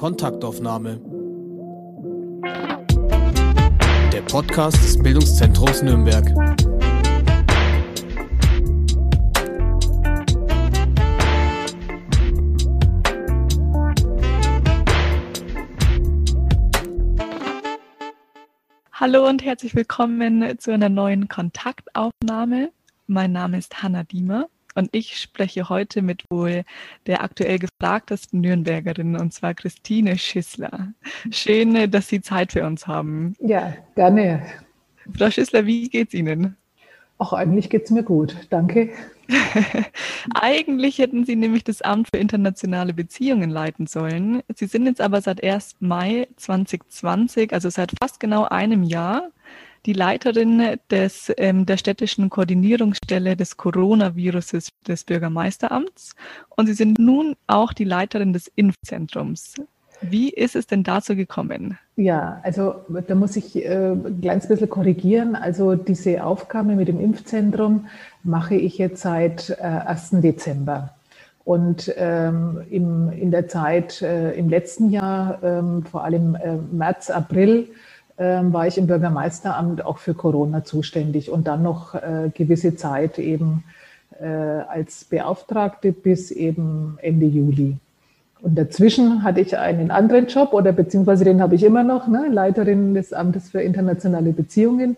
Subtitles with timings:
[0.00, 0.98] Kontaktaufnahme.
[4.10, 6.24] Der Podcast des Bildungszentrums Nürnberg.
[18.92, 22.72] Hallo und herzlich willkommen zu einer neuen Kontaktaufnahme.
[23.06, 26.64] Mein Name ist Hanna Diemer und ich spreche heute mit wohl
[27.06, 30.92] der aktuell gefragtesten Nürnbergerin, und zwar Christine Schissler.
[31.30, 33.34] Schön, dass Sie Zeit für uns haben.
[33.40, 34.42] Ja, gerne.
[35.16, 36.56] Frau Schissler, wie geht's Ihnen?
[37.18, 38.90] Auch eigentlich geht's mir gut, danke.
[40.34, 44.42] Eigentlich hätten Sie nämlich das Amt für internationale Beziehungen leiten sollen.
[44.54, 45.76] Sie sind jetzt aber seit 1.
[45.80, 49.30] Mai 2020, also seit fast genau einem Jahr,
[49.86, 56.14] die Leiterin des, ähm, der städtischen Koordinierungsstelle des Coronaviruses des Bürgermeisteramts
[56.56, 59.54] und Sie sind nun auch die Leiterin des Impfzentrums.
[60.02, 61.78] Wie ist es denn dazu gekommen?
[61.96, 65.36] Ja, also da muss ich äh, ein kleines bisschen korrigieren.
[65.36, 67.86] Also diese Aufgabe mit dem Impfzentrum
[68.22, 70.10] mache ich jetzt seit äh, 1.
[70.22, 70.94] Dezember.
[71.44, 77.10] Und ähm, im, in der Zeit äh, im letzten Jahr, ähm, vor allem äh, März,
[77.10, 77.68] April,
[78.24, 83.64] war ich im Bürgermeisteramt auch für Corona zuständig und dann noch äh, gewisse Zeit eben
[84.20, 87.76] äh, als Beauftragte bis eben Ende Juli.
[88.42, 92.28] Und dazwischen hatte ich einen anderen Job oder beziehungsweise den habe ich immer noch, ne,
[92.30, 94.96] Leiterin des Amtes für internationale Beziehungen,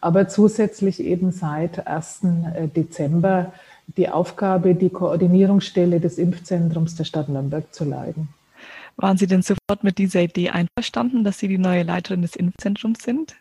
[0.00, 2.22] aber zusätzlich eben seit 1.
[2.54, 3.52] Äh, Dezember
[3.96, 8.28] die Aufgabe, die Koordinierungsstelle des Impfzentrums der Stadt Nürnberg zu leiten.
[8.96, 13.02] Waren Sie denn sofort mit dieser Idee einverstanden, dass Sie die neue Leiterin des Impfzentrums
[13.02, 13.34] sind?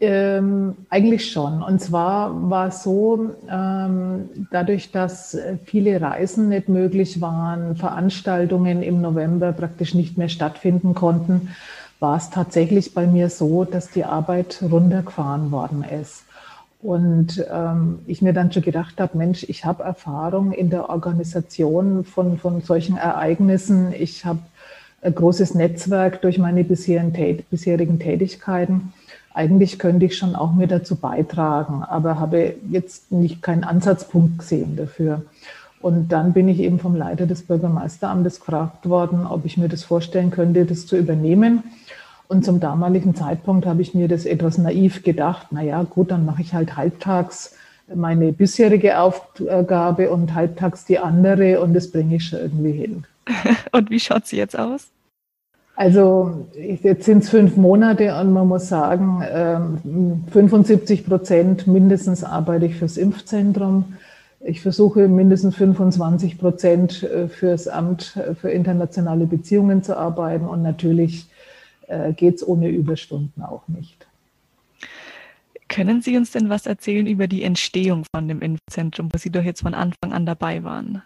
[0.00, 1.62] Ähm, eigentlich schon.
[1.62, 9.00] Und zwar war es so, ähm, dadurch, dass viele Reisen nicht möglich waren, Veranstaltungen im
[9.00, 11.54] November praktisch nicht mehr stattfinden konnten,
[12.00, 16.24] war es tatsächlich bei mir so, dass die Arbeit runtergefahren worden ist.
[16.84, 22.04] Und ähm, ich mir dann schon gedacht habe, Mensch, ich habe Erfahrung in der Organisation
[22.04, 23.94] von, von solchen Ereignissen.
[23.98, 24.40] Ich habe
[25.00, 28.92] ein großes Netzwerk durch meine bisherigen, Tätigkeiten.
[29.32, 34.76] Eigentlich könnte ich schon auch mir dazu beitragen, aber habe jetzt nicht keinen Ansatzpunkt gesehen
[34.76, 35.22] dafür.
[35.80, 39.84] Und dann bin ich eben vom Leiter des Bürgermeisteramtes gefragt worden, ob ich mir das
[39.84, 41.62] vorstellen könnte, das zu übernehmen.
[42.28, 46.24] Und zum damaligen Zeitpunkt habe ich mir das etwas naiv gedacht, na ja, gut, dann
[46.24, 47.54] mache ich halt halbtags
[47.92, 53.04] meine bisherige Aufgabe und halbtags die andere und das bringe ich schon irgendwie hin.
[53.72, 54.88] Und wie schaut sie jetzt aus?
[55.76, 59.24] Also jetzt sind es fünf Monate und man muss sagen,
[60.30, 63.96] 75 ähm, Prozent mindestens arbeite ich fürs Impfzentrum.
[64.40, 71.26] Ich versuche mindestens 25 Prozent äh, fürs Amt für internationale Beziehungen zu arbeiten und natürlich
[71.88, 74.06] äh, geht es ohne Überstunden auch nicht.
[75.68, 79.42] Können Sie uns denn was erzählen über die Entstehung von dem Impfzentrum, wo Sie doch
[79.42, 81.02] jetzt von Anfang an dabei waren?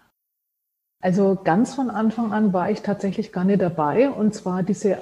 [1.01, 4.09] Also ganz von Anfang an war ich tatsächlich gar nicht dabei.
[4.09, 4.97] Und zwar diese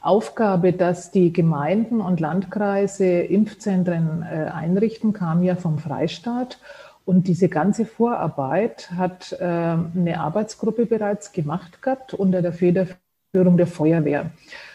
[0.00, 6.58] Aufgabe, dass die Gemeinden und Landkreise Impfzentren äh, einrichten, kam ja vom Freistaat.
[7.04, 13.66] Und diese ganze Vorarbeit hat äh, eine Arbeitsgruppe bereits gemacht gehabt unter der Federführung der
[13.66, 14.30] Feuerwehr.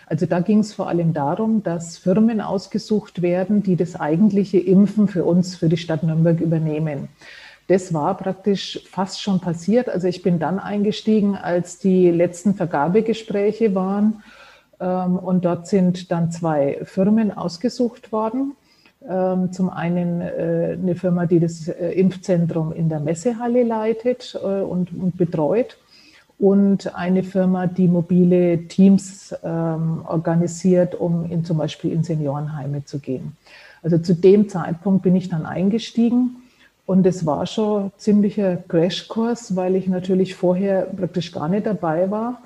[0.07, 5.07] Also da ging es vor allem darum, dass Firmen ausgesucht werden, die das eigentliche Impfen
[5.07, 7.09] für uns, für die Stadt Nürnberg übernehmen.
[7.67, 9.89] Das war praktisch fast schon passiert.
[9.89, 14.23] Also ich bin dann eingestiegen, als die letzten Vergabegespräche waren.
[14.79, 18.53] Ähm, und dort sind dann zwei Firmen ausgesucht worden.
[19.07, 24.61] Ähm, zum einen äh, eine Firma, die das äh, Impfzentrum in der Messehalle leitet äh,
[24.61, 25.77] und betreut
[26.37, 32.99] und eine Firma, die mobile Teams ähm, organisiert, um in, zum Beispiel in Seniorenheime zu
[32.99, 33.37] gehen.
[33.83, 36.37] Also zu dem Zeitpunkt bin ich dann eingestiegen
[36.85, 42.41] und es war schon ziemlicher Crashkurs, weil ich natürlich vorher praktisch gar nicht dabei war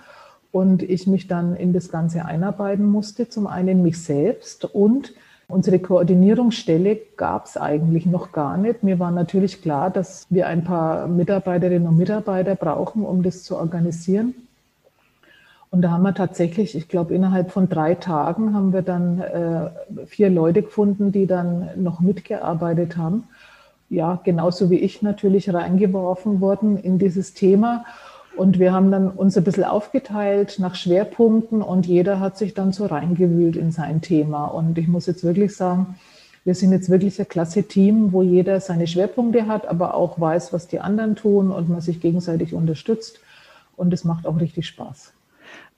[0.51, 3.27] und ich mich dann in das Ganze einarbeiten musste.
[3.30, 5.13] Zum einen mich selbst und
[5.49, 8.83] Unsere Koordinierungsstelle gab es eigentlich noch gar nicht.
[8.83, 13.57] Mir war natürlich klar, dass wir ein paar Mitarbeiterinnen und Mitarbeiter brauchen, um das zu
[13.57, 14.35] organisieren.
[15.71, 20.05] Und da haben wir tatsächlich, ich glaube, innerhalb von drei Tagen haben wir dann äh,
[20.05, 23.23] vier Leute gefunden, die dann noch mitgearbeitet haben.
[23.89, 27.85] Ja, genauso wie ich natürlich reingeworfen worden in dieses Thema.
[28.39, 32.71] Und wir haben dann uns ein bisschen aufgeteilt nach Schwerpunkten und jeder hat sich dann
[32.71, 34.45] so reingewühlt in sein Thema.
[34.45, 35.97] Und ich muss jetzt wirklich sagen,
[36.45, 40.53] wir sind jetzt wirklich ein klasse Team, wo jeder seine Schwerpunkte hat, aber auch weiß,
[40.53, 43.19] was die anderen tun und man sich gegenseitig unterstützt.
[43.75, 45.12] Und es macht auch richtig Spaß.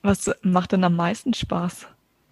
[0.03, 1.87] Was macht denn am meisten Spaß?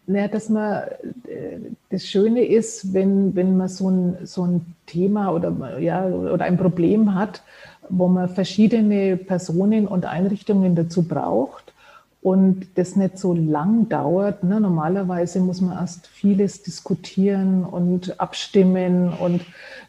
[0.06, 0.84] Naja, dass man,
[1.28, 1.58] äh,
[1.90, 6.58] das Schöne ist, wenn, wenn man so ein, so ein Thema oder, ja, oder ein
[6.58, 7.42] Problem hat,
[7.89, 11.74] wo man verschiedene Personen und Einrichtungen dazu braucht
[12.21, 14.44] und das nicht so lang dauert.
[14.44, 14.59] Ne?
[14.59, 19.41] Normalerweise muss man erst vieles diskutieren und abstimmen und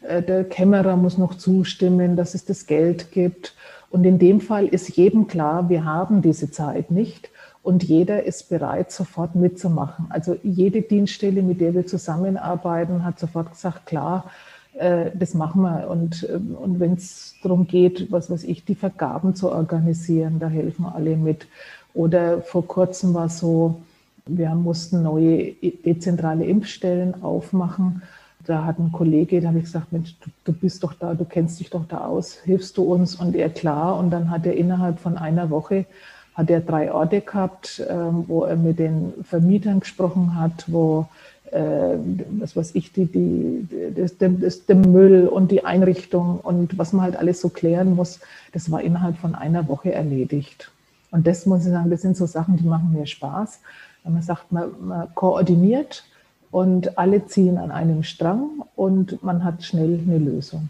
[0.07, 3.53] äh, der Kämmerer muss noch zustimmen, dass es das Geld gibt.
[3.89, 7.29] Und in dem Fall ist jedem klar, wir haben diese Zeit nicht
[7.63, 10.05] und jeder ist bereit, sofort mitzumachen.
[10.09, 14.31] Also jede Dienststelle, mit der wir zusammenarbeiten, hat sofort gesagt, klar,
[14.73, 15.89] äh, das machen wir.
[15.89, 20.47] Und, äh, und wenn es darum geht, was weiß ich, die Vergaben zu organisieren, da
[20.47, 21.47] helfen alle mit.
[21.93, 23.81] Oder vor kurzem war so,
[24.25, 25.53] wir mussten neue
[25.85, 28.01] dezentrale Impfstellen aufmachen.
[28.45, 31.25] Da hat ein Kollege, da habe ich gesagt, Mensch, du, du, bist doch da, du
[31.25, 33.15] kennst dich doch da aus, hilfst du uns?
[33.15, 33.97] Und er klar.
[33.97, 35.85] Und dann hat er innerhalb von einer Woche
[36.33, 41.07] hat er drei Orte gehabt, ähm, wo er mit den Vermietern gesprochen hat, wo
[41.51, 41.97] äh,
[42.39, 47.03] was weiß ich, die, die, das, das, der Müll und die Einrichtung und was man
[47.03, 48.19] halt alles so klären muss,
[48.53, 50.71] das war innerhalb von einer Woche erledigt.
[51.11, 53.59] Und das muss ich sagen, das sind so Sachen, die machen mir Spaß.
[54.03, 56.05] Wenn man sagt, man, man koordiniert
[56.51, 60.69] und alle ziehen an einem Strang und man hat schnell eine Lösung.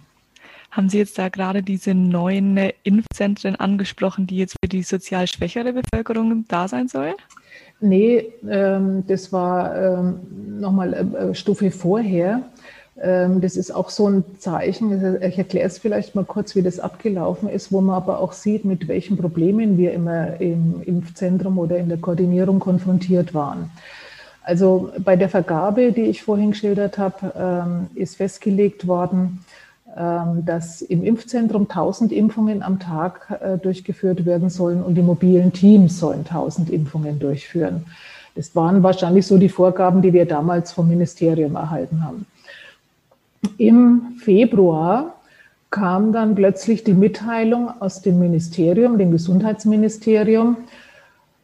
[0.72, 5.74] Haben Sie jetzt da gerade diese neuen Impfzentren angesprochen, die jetzt für die sozial schwächere
[5.74, 7.16] Bevölkerung da sein sollen?
[7.82, 10.20] Nee, ähm, das war ähm,
[10.60, 12.44] nochmal äh, Stufe vorher.
[13.02, 15.20] Ähm, das ist auch so ein Zeichen.
[15.24, 18.66] Ich erkläre es vielleicht mal kurz, wie das abgelaufen ist, wo man aber auch sieht,
[18.66, 23.72] mit welchen Problemen wir immer im Impfzentrum oder in der Koordinierung konfrontiert waren.
[24.44, 29.40] Also bei der Vergabe, die ich vorhin geschildert habe, ähm, ist festgelegt worden,
[29.96, 36.00] dass im Impfzentrum 1000 Impfungen am Tag äh, durchgeführt werden sollen und die mobilen Teams
[36.00, 37.86] sollen 1000 Impfungen durchführen.
[38.36, 42.26] Das waren wahrscheinlich so die Vorgaben, die wir damals vom Ministerium erhalten haben.
[43.58, 45.16] Im Februar
[45.70, 50.58] kam dann plötzlich die Mitteilung aus dem Ministerium, dem Gesundheitsministerium,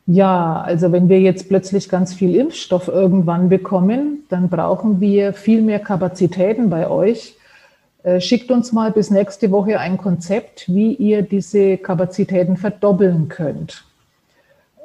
[0.09, 5.61] ja, also wenn wir jetzt plötzlich ganz viel Impfstoff irgendwann bekommen, dann brauchen wir viel
[5.61, 7.36] mehr Kapazitäten bei euch
[8.19, 13.83] schickt uns mal bis nächste Woche ein Konzept, wie ihr diese Kapazitäten verdoppeln könnt.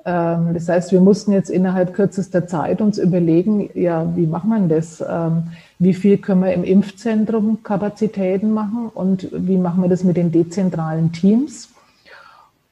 [0.05, 4.69] Ähm, das heißt, wir mussten jetzt innerhalb kürzester Zeit uns überlegen, ja, wie macht man
[4.69, 5.03] das?
[5.07, 5.45] Ähm,
[5.79, 10.33] wie viel können wir im Impfzentrum Kapazitäten machen und wie machen wir das mit den
[10.33, 11.69] dezentralen Teams?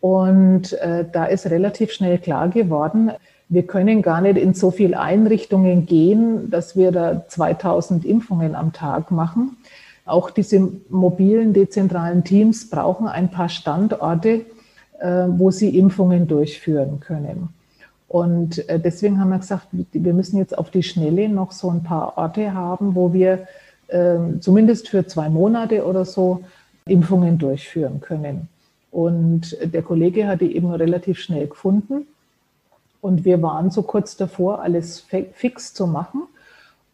[0.00, 3.12] Und äh, da ist relativ schnell klar geworden,
[3.52, 8.73] wir können gar nicht in so viele Einrichtungen gehen, dass wir da 2000 Impfungen am
[8.73, 9.56] Tag machen.
[10.10, 14.44] Auch diese mobilen, dezentralen Teams brauchen ein paar Standorte,
[14.98, 17.50] äh, wo sie Impfungen durchführen können.
[18.08, 21.84] Und äh, deswegen haben wir gesagt, wir müssen jetzt auf die Schnelle noch so ein
[21.84, 23.46] paar Orte haben, wo wir
[23.88, 26.42] ähm, zumindest für zwei Monate oder so
[26.86, 28.48] Impfungen durchführen können.
[28.90, 32.08] Und der Kollege hat die eben relativ schnell gefunden.
[33.00, 36.22] Und wir waren so kurz davor, alles fix zu machen.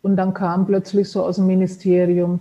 [0.03, 2.41] Und dann kam plötzlich so aus dem Ministerium,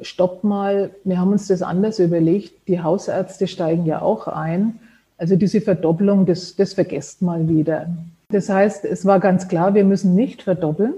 [0.00, 4.78] stopp mal, wir haben uns das anders überlegt, die Hausärzte steigen ja auch ein.
[5.18, 7.88] Also diese Verdopplung, das, das vergesst mal wieder.
[8.28, 10.94] Das heißt, es war ganz klar, wir müssen nicht verdoppeln,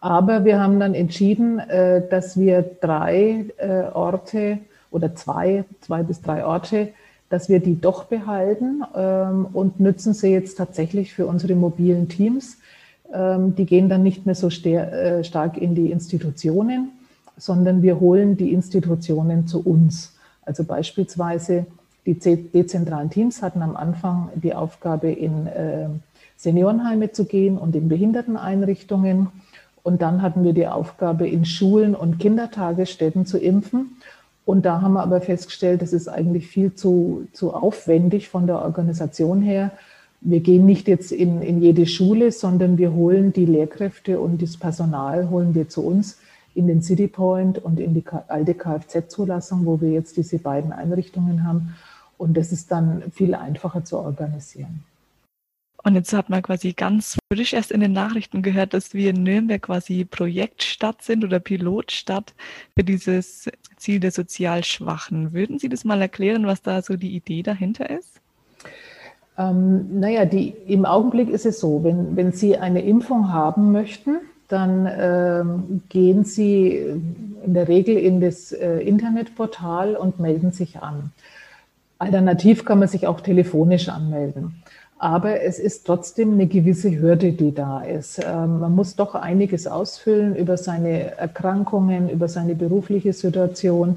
[0.00, 4.58] aber wir haben dann entschieden, äh, dass wir drei äh, Orte
[4.90, 6.88] oder zwei, zwei bis drei Orte,
[7.28, 12.58] dass wir die doch behalten ähm, und nützen sie jetzt tatsächlich für unsere mobilen Teams.
[13.12, 16.92] Ähm, die gehen dann nicht mehr so äh, stark in die Institutionen,
[17.40, 20.14] sondern wir holen die Institutionen zu uns.
[20.44, 21.66] Also beispielsweise
[22.06, 25.88] die dezentralen Teams hatten am Anfang die Aufgabe, in äh,
[26.36, 29.28] Seniorenheime zu gehen und in Behinderteneinrichtungen.
[29.82, 33.96] Und dann hatten wir die Aufgabe, in Schulen und Kindertagesstätten zu impfen.
[34.44, 38.60] Und da haben wir aber festgestellt, das ist eigentlich viel zu, zu aufwendig von der
[38.62, 39.70] Organisation her.
[40.20, 44.58] Wir gehen nicht jetzt in, in jede Schule, sondern wir holen die Lehrkräfte und das
[44.58, 46.18] Personal holen wir zu uns
[46.54, 51.44] in den City Point und in die alte Kfz-Zulassung, wo wir jetzt diese beiden Einrichtungen
[51.44, 51.74] haben.
[52.18, 54.84] Und das ist dann viel einfacher zu organisieren.
[55.82, 59.22] Und jetzt hat man quasi ganz frisch erst in den Nachrichten gehört, dass wir in
[59.22, 62.34] Nürnberg quasi Projektstadt sind oder Pilotstadt
[62.76, 65.32] für dieses Ziel der sozial Schwachen.
[65.32, 68.20] Würden Sie das mal erklären, was da so die Idee dahinter ist?
[69.38, 74.16] Ähm, naja, die, im Augenblick ist es so, wenn, wenn Sie eine Impfung haben möchten,
[74.50, 81.12] dann ähm, gehen Sie in der Regel in das äh, Internetportal und melden sich an.
[81.98, 84.62] Alternativ kann man sich auch telefonisch anmelden.
[84.98, 88.20] Aber es ist trotzdem eine gewisse Hürde, die da ist.
[88.22, 93.96] Ähm, man muss doch einiges ausfüllen über seine Erkrankungen, über seine berufliche Situation.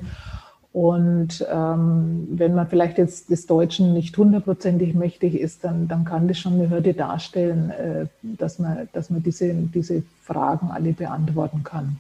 [0.73, 6.27] Und ähm, wenn man vielleicht jetzt des Deutschen nicht hundertprozentig mächtig ist, dann, dann kann
[6.27, 11.63] das schon eine Hürde darstellen, äh, dass man, dass man diese, diese Fragen alle beantworten
[11.63, 11.97] kann.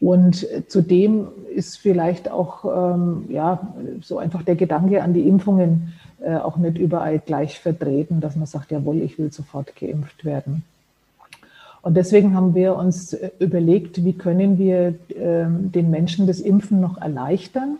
[0.00, 6.34] Und zudem ist vielleicht auch ähm, ja, so einfach der Gedanke an die Impfungen äh,
[6.34, 10.64] auch nicht überall gleich vertreten, dass man sagt, jawohl, ich will sofort geimpft werden.
[11.82, 16.80] Und deswegen haben wir uns äh, überlegt, wie können wir äh, den Menschen das Impfen
[16.80, 17.76] noch erleichtern.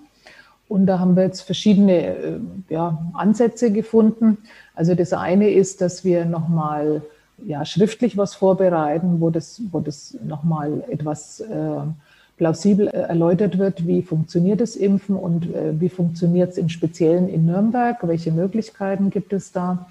[0.69, 4.39] Und da haben wir jetzt verschiedene äh, ja, Ansätze gefunden.
[4.75, 7.03] Also das eine ist, dass wir nochmal
[7.47, 11.47] ja, schriftlich was vorbereiten, wo das, wo das nochmal etwas äh,
[12.39, 17.47] plausibel erläutert wird, wie funktioniert das Impfen und äh, wie funktioniert es im Speziellen in
[17.47, 19.87] Nürnberg, welche Möglichkeiten gibt es da ähm,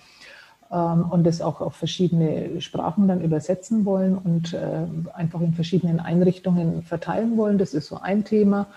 [0.78, 6.82] und das auch auf verschiedene Sprachen dann übersetzen wollen und äh, einfach in verschiedenen Einrichtungen
[6.84, 7.58] verteilen wollen.
[7.58, 8.68] Das ist so ein Thema.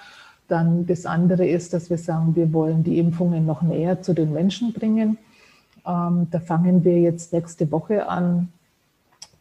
[0.48, 4.32] Dann das andere ist, dass wir sagen, wir wollen die Impfungen noch näher zu den
[4.32, 5.18] Menschen bringen.
[5.86, 8.48] Ähm, da fangen wir jetzt nächste Woche an,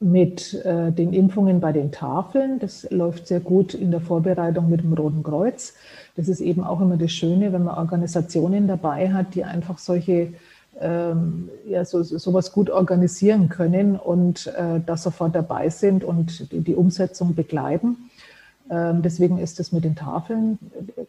[0.04, 2.60] mit äh, den Impfungen bei den Tafeln.
[2.60, 5.74] Das läuft sehr gut in der Vorbereitung mit dem Roten Kreuz.
[6.16, 10.34] Das ist eben auch immer das Schöne, wenn man Organisationen dabei hat, die einfach solche
[10.80, 16.62] ähm, ja, so, sowas gut organisieren können und äh, da sofort dabei sind und die,
[16.62, 18.10] die Umsetzung begleiten.
[18.70, 20.58] Ähm, deswegen ist es mit den Tafeln,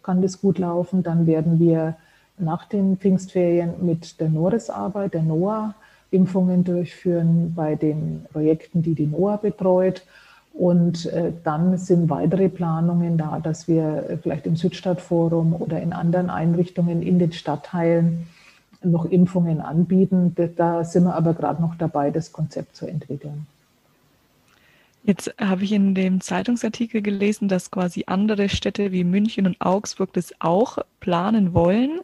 [0.03, 1.03] kann das gut laufen.
[1.03, 1.97] Dann werden wir
[2.39, 5.75] nach den Pfingstferien mit der NORIS-Arbeit, der NOAA,
[6.11, 10.03] Impfungen durchführen bei den Projekten, die die NOAA betreut.
[10.53, 15.93] Und äh, dann sind weitere Planungen da, dass wir äh, vielleicht im Südstadtforum oder in
[15.93, 18.29] anderen Einrichtungen in den Stadtteilen
[18.91, 20.35] noch Impfungen anbieten.
[20.57, 23.47] Da sind wir aber gerade noch dabei, das Konzept zu entwickeln.
[25.03, 30.13] Jetzt habe ich in dem Zeitungsartikel gelesen, dass quasi andere Städte wie München und Augsburg
[30.15, 32.01] das auch planen wollen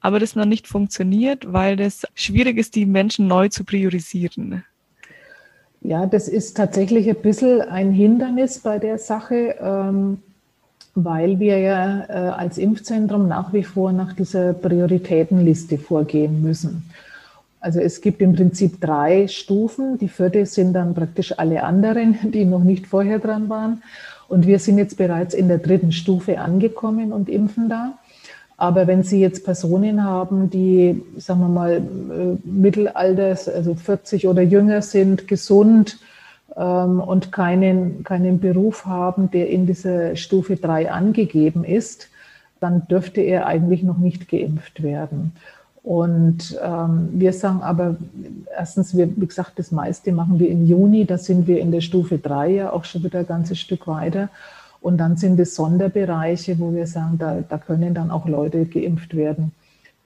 [0.00, 4.64] aber das noch nicht funktioniert, weil das schwierig ist, die Menschen neu zu priorisieren.
[5.82, 10.22] Ja, das ist tatsächlich ein bisschen ein Hindernis bei der Sache, ähm,
[11.04, 16.90] weil wir ja äh, als Impfzentrum nach wie vor nach dieser Prioritätenliste vorgehen müssen.
[17.60, 19.98] Also es gibt im Prinzip drei Stufen.
[19.98, 23.82] Die vierte sind dann praktisch alle anderen, die noch nicht vorher dran waren.
[24.28, 27.98] Und wir sind jetzt bereits in der dritten Stufe angekommen und impfen da.
[28.56, 34.42] Aber wenn Sie jetzt Personen haben, die, sagen wir mal, äh, Mittelalters, also 40 oder
[34.42, 35.98] jünger sind, gesund
[36.62, 42.08] und keinen, keinen Beruf haben, der in dieser Stufe 3 angegeben ist,
[42.60, 45.32] dann dürfte er eigentlich noch nicht geimpft werden.
[45.82, 47.96] Und ähm, wir sagen aber,
[48.54, 51.80] erstens, wir, wie gesagt, das meiste machen wir im Juni, da sind wir in der
[51.80, 54.28] Stufe 3 ja auch schon wieder ein ganzes Stück weiter.
[54.82, 59.16] Und dann sind es Sonderbereiche, wo wir sagen, da, da können dann auch Leute geimpft
[59.16, 59.52] werden,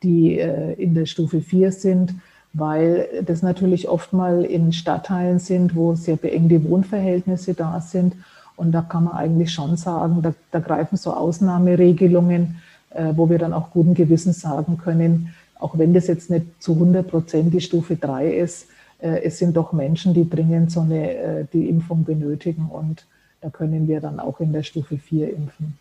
[0.04, 2.14] die äh, in der Stufe 4 sind,
[2.54, 8.14] weil das natürlich oft mal in Stadtteilen sind, wo sehr beengte Wohnverhältnisse da sind.
[8.56, 13.38] Und da kann man eigentlich schon sagen, da, da greifen so Ausnahmeregelungen, äh, wo wir
[13.38, 17.60] dann auch guten Gewissens sagen können, auch wenn das jetzt nicht zu 100 Prozent die
[17.60, 18.68] Stufe 3 ist,
[19.00, 22.66] äh, es sind doch Menschen, die dringend so eine äh, die Impfung benötigen.
[22.66, 23.04] Und
[23.40, 25.76] da können wir dann auch in der Stufe 4 impfen.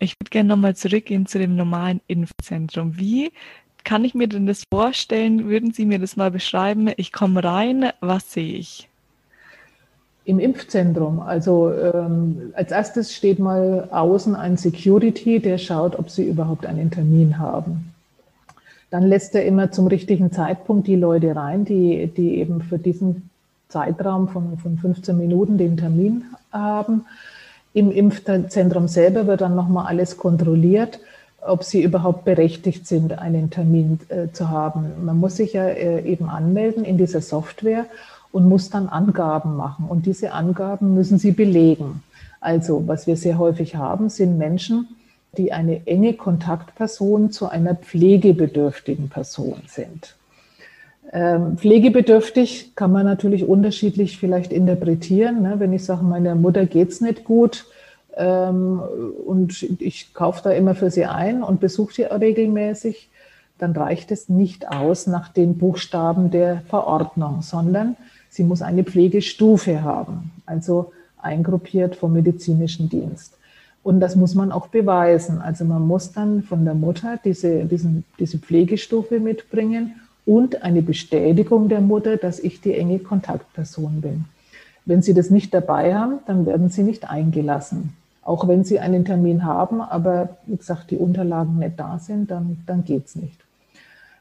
[0.00, 2.96] Ich würde gerne nochmal zurückgehen zu dem normalen Impfzentrum.
[2.96, 3.32] Wie
[3.88, 5.48] kann ich mir denn das vorstellen?
[5.48, 6.90] Würden Sie mir das mal beschreiben?
[6.98, 8.86] Ich komme rein, was sehe ich?
[10.26, 16.24] Im Impfzentrum, also ähm, als erstes steht mal außen ein Security, der schaut, ob Sie
[16.24, 17.94] überhaupt einen Termin haben.
[18.90, 23.30] Dann lässt er immer zum richtigen Zeitpunkt die Leute rein, die, die eben für diesen
[23.70, 27.06] Zeitraum von, von 15 Minuten den Termin haben.
[27.72, 31.00] Im Impfzentrum selber wird dann nochmal alles kontrolliert,
[31.40, 35.04] ob sie überhaupt berechtigt sind, einen Termin äh, zu haben.
[35.04, 37.86] Man muss sich ja äh, eben anmelden in dieser Software
[38.32, 39.86] und muss dann Angaben machen.
[39.88, 42.02] Und diese Angaben müssen sie belegen.
[42.40, 44.88] Also, was wir sehr häufig haben, sind Menschen,
[45.36, 50.16] die eine enge Kontaktperson zu einer pflegebedürftigen Person sind.
[51.12, 55.42] Ähm, pflegebedürftig kann man natürlich unterschiedlich vielleicht interpretieren.
[55.42, 55.54] Ne?
[55.58, 57.64] Wenn ich sage, meiner Mutter geht's nicht gut
[58.16, 63.10] und ich kaufe da immer für sie ein und besuche sie regelmäßig,
[63.58, 67.96] dann reicht es nicht aus nach den Buchstaben der Verordnung, sondern
[68.28, 73.34] sie muss eine Pflegestufe haben, also eingruppiert vom medizinischen Dienst.
[73.82, 75.40] Und das muss man auch beweisen.
[75.40, 81.68] Also man muss dann von der Mutter diese, diesen, diese Pflegestufe mitbringen und eine Bestätigung
[81.68, 84.24] der Mutter, dass ich die enge Kontaktperson bin.
[84.88, 87.92] Wenn Sie das nicht dabei haben, dann werden Sie nicht eingelassen.
[88.22, 92.56] Auch wenn Sie einen Termin haben, aber wie gesagt, die Unterlagen nicht da sind, dann,
[92.64, 93.38] dann geht es nicht.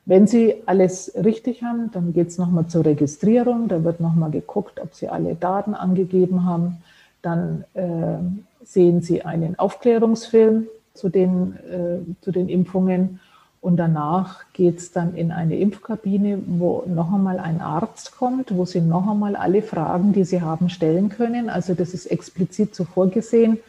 [0.06, 3.70] Wenn Sie alles richtig haben, dann geht es nochmal zur Registrierung.
[3.70, 6.80] Da wird nochmal geguckt, ob Sie alle Daten angegeben haben.
[7.22, 8.18] Dann äh,
[8.66, 13.22] sehen Sie einen Aufklärungsfilm zu den, äh, zu den Impfungen.
[13.60, 18.66] Und danach geht es dann in eine Impfkabine, wo noch einmal ein Arzt kommt, wo
[18.66, 21.50] Sie noch einmal alle Fragen, die Sie haben, stellen können.
[21.50, 23.60] Also das ist explizit so vorgesehen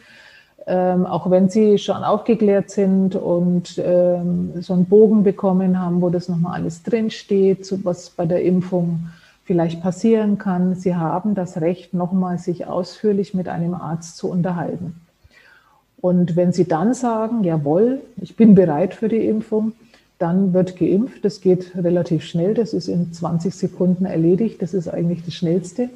[0.69, 6.09] ähm, auch wenn sie schon aufgeklärt sind und ähm, so einen Bogen bekommen haben, wo
[6.09, 9.09] das nochmal alles drinsteht, was bei der Impfung
[9.45, 10.75] vielleicht passieren kann.
[10.75, 15.01] Sie haben das Recht, nochmal sich ausführlich mit einem Arzt zu unterhalten.
[16.01, 19.73] Und wenn Sie dann sagen, jawohl, ich bin bereit für die Impfung,
[20.17, 21.23] dann wird geimpft.
[21.25, 22.53] Das geht relativ schnell.
[22.53, 24.61] Das ist in 20 Sekunden erledigt.
[24.61, 25.89] Das ist eigentlich das Schnellste.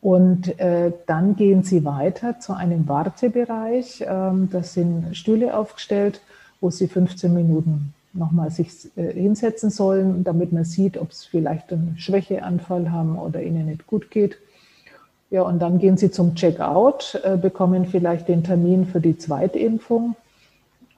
[0.00, 4.04] Und äh, dann gehen Sie weiter zu einem Wartebereich.
[4.06, 6.20] Ähm, das sind Stühle aufgestellt,
[6.60, 11.72] wo Sie 15 Minuten nochmal sich äh, hinsetzen sollen, damit man sieht, ob Sie vielleicht
[11.72, 14.36] einen Schwächeanfall haben oder Ihnen nicht gut geht.
[15.30, 20.14] Ja, und dann gehen Sie zum Checkout, äh, bekommen vielleicht den Termin für die Zweitimpfung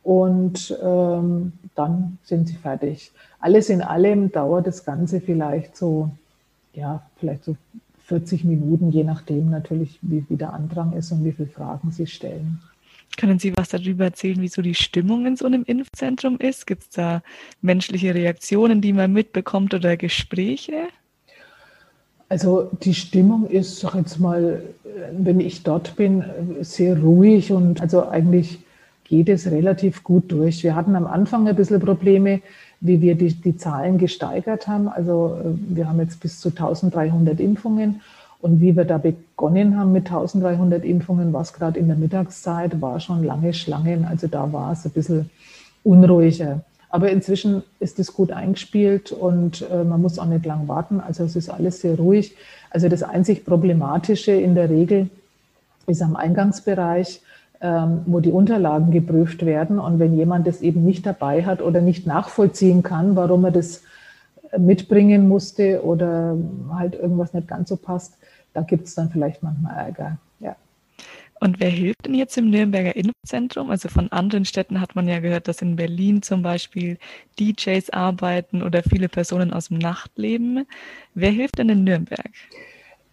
[0.02, 3.10] und ähm, dann sind Sie fertig.
[3.40, 6.10] Alles in allem dauert das Ganze vielleicht so,
[6.74, 7.56] ja, vielleicht so
[8.04, 12.06] 40 Minuten, je nachdem natürlich, wie, wie der Andrang ist und wie viele Fragen Sie
[12.06, 12.60] stellen.
[13.16, 16.66] Können Sie was darüber erzählen, wie so die Stimmung in so einem Impfzentrum ist?
[16.66, 17.22] Gibt es da
[17.60, 20.88] menschliche Reaktionen, die man mitbekommt oder Gespräche?
[22.28, 24.62] Also die Stimmung ist, sag jetzt mal,
[25.12, 26.24] wenn ich dort bin,
[26.60, 28.58] sehr ruhig und also eigentlich
[29.04, 30.62] geht es relativ gut durch.
[30.62, 32.42] Wir hatten am Anfang ein bisschen Probleme,
[32.80, 34.88] wie wir die, die Zahlen gesteigert haben.
[34.88, 38.02] Also äh, wir haben jetzt bis zu 1300 Impfungen.
[38.40, 43.00] Und wie wir da begonnen haben mit 1300 Impfungen, was gerade in der Mittagszeit war
[43.00, 44.04] schon lange Schlangen.
[44.04, 45.28] Also da war es ein bisschen
[45.82, 46.60] unruhiger.
[46.90, 51.00] Aber inzwischen ist es gut eingespielt und äh, man muss auch nicht lang warten.
[51.00, 52.34] Also es ist alles sehr ruhig.
[52.70, 55.10] Also das einzig Problematische in der Regel
[55.86, 57.20] ist am Eingangsbereich
[57.60, 59.80] ähm, wo die Unterlagen geprüft werden.
[59.80, 63.82] Und wenn jemand das eben nicht dabei hat oder nicht nachvollziehen kann, warum er das
[64.52, 66.36] äh, mitbringen musste oder
[66.72, 68.16] halt irgendwas nicht ganz so passt,
[68.54, 70.18] da gibt es dann vielleicht manchmal Ärger.
[70.38, 70.54] Ja.
[71.40, 73.70] Und wer hilft denn jetzt im Nürnberger Impfzentrum?
[73.70, 76.98] Also von anderen Städten hat man ja gehört, dass in Berlin zum Beispiel
[77.38, 80.66] DJs arbeiten oder viele Personen aus dem Nachtleben.
[81.14, 82.30] Wer hilft denn in Nürnberg?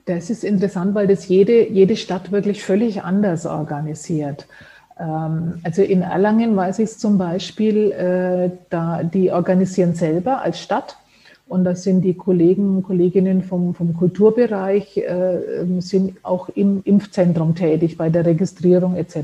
[0.06, 4.48] Das ist interessant, weil das jede, jede Stadt wirklich völlig anders organisiert.
[5.00, 10.62] Ähm, also in Erlangen weiß ich es zum Beispiel, äh, da die organisieren selber als
[10.62, 10.98] Stadt.
[11.48, 17.54] Und das sind die Kollegen und Kolleginnen vom, vom Kulturbereich, äh, sind auch im Impfzentrum
[17.56, 19.18] tätig bei der Registrierung etc.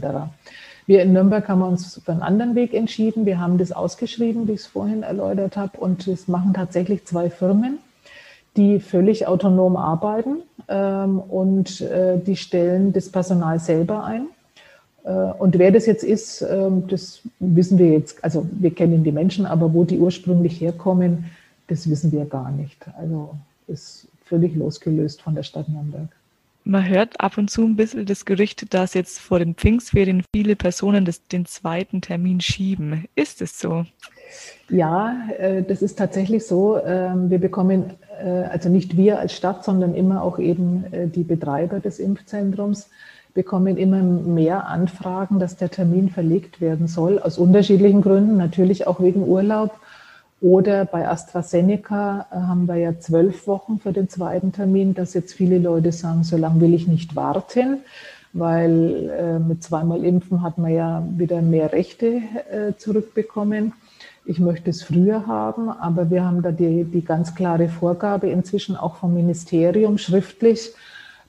[0.85, 3.25] Wir in Nürnberg haben uns für einen anderen Weg entschieden.
[3.25, 5.77] Wir haben das ausgeschrieben, wie ich es vorhin erläutert habe.
[5.79, 7.79] Und das machen tatsächlich zwei Firmen
[8.57, 14.27] die völlig autonom arbeiten ähm, und äh, die stellen das Personal selber ein.
[15.03, 19.11] Äh, und wer das jetzt ist, äh, das wissen wir jetzt, also wir kennen die
[19.11, 21.25] Menschen, aber wo die ursprünglich herkommen,
[21.71, 22.85] das wissen wir gar nicht.
[22.97, 23.33] Also
[23.67, 26.09] ist völlig losgelöst von der Stadt Nürnberg.
[26.63, 30.55] Man hört ab und zu ein bisschen das Gerücht, dass jetzt vor den Pfingstferien viele
[30.55, 33.05] Personen das, den zweiten Termin schieben.
[33.15, 33.85] Ist es so?
[34.69, 36.77] Ja, äh, das ist tatsächlich so.
[36.85, 41.23] Ähm, wir bekommen, äh, also nicht wir als Stadt, sondern immer auch eben äh, die
[41.23, 42.89] Betreiber des Impfzentrums,
[43.33, 48.99] bekommen immer mehr Anfragen, dass der Termin verlegt werden soll, aus unterschiedlichen Gründen, natürlich auch
[48.99, 49.71] wegen Urlaub.
[50.41, 55.59] Oder bei AstraZeneca haben wir ja zwölf Wochen für den zweiten Termin, dass jetzt viele
[55.59, 57.81] Leute sagen, so lange will ich nicht warten,
[58.33, 62.21] weil mit zweimal Impfen hat man ja wieder mehr Rechte
[62.77, 63.73] zurückbekommen.
[64.25, 68.75] Ich möchte es früher haben, aber wir haben da die, die ganz klare Vorgabe inzwischen
[68.75, 70.73] auch vom Ministerium schriftlich,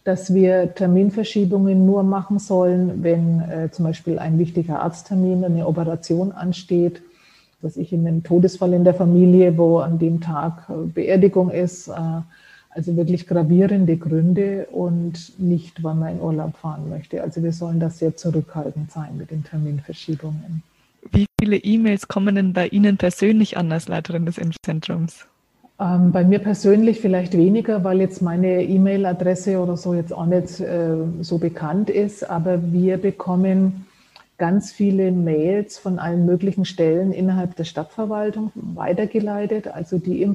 [0.05, 6.33] dass wir Terminverschiebungen nur machen sollen, wenn äh, zum Beispiel ein wichtiger Arzttermin, eine Operation
[6.33, 7.03] ansteht,
[7.63, 11.89] dass ich in einem Todesfall in der Familie, wo an dem Tag äh, Beerdigung ist,
[11.89, 11.93] äh,
[12.71, 17.23] also wirklich gravierende Gründe und nicht, weil man in Urlaub fahren möchte.
[17.23, 20.63] Also wir sollen das sehr zurückhaltend sein mit den Terminverschiebungen.
[21.11, 25.27] Wie viele E-Mails kommen denn bei Ihnen persönlich an als Leiterin des Impfzentrums?
[25.81, 30.61] Ähm, bei mir persönlich vielleicht weniger, weil jetzt meine E-Mail-Adresse oder so jetzt auch nicht
[30.61, 32.29] äh, so bekannt ist.
[32.29, 33.87] Aber wir bekommen
[34.43, 39.69] ganz viele Mails von allen möglichen Stellen innerhalb der Stadtverwaltung weitergeleitet.
[39.69, 40.35] Also die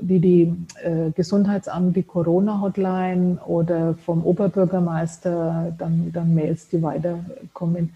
[0.00, 7.94] die, die äh, Gesundheitsamt, die Corona-Hotline oder vom Oberbürgermeister dann, dann Mails, die weiterkommen.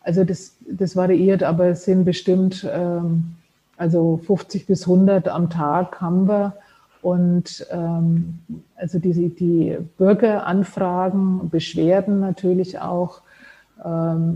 [0.00, 3.34] Also das, das variiert, aber es sind bestimmt ähm,
[3.76, 6.54] also 50 bis 100 am Tag haben wir.
[7.02, 8.38] Und ähm,
[8.76, 13.20] also die, die Bürgeranfragen, Beschwerden natürlich auch,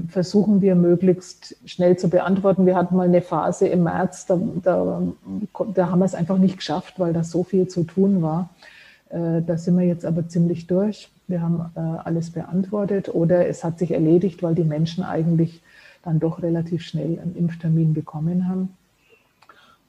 [0.09, 2.64] versuchen wir möglichst schnell zu beantworten.
[2.64, 5.02] Wir hatten mal eine Phase im März, da, da,
[5.74, 8.48] da haben wir es einfach nicht geschafft, weil da so viel zu tun war.
[9.11, 11.11] Äh, da sind wir jetzt aber ziemlich durch.
[11.26, 15.62] Wir haben äh, alles beantwortet oder es hat sich erledigt, weil die Menschen eigentlich
[16.02, 18.70] dann doch relativ schnell einen Impftermin bekommen haben.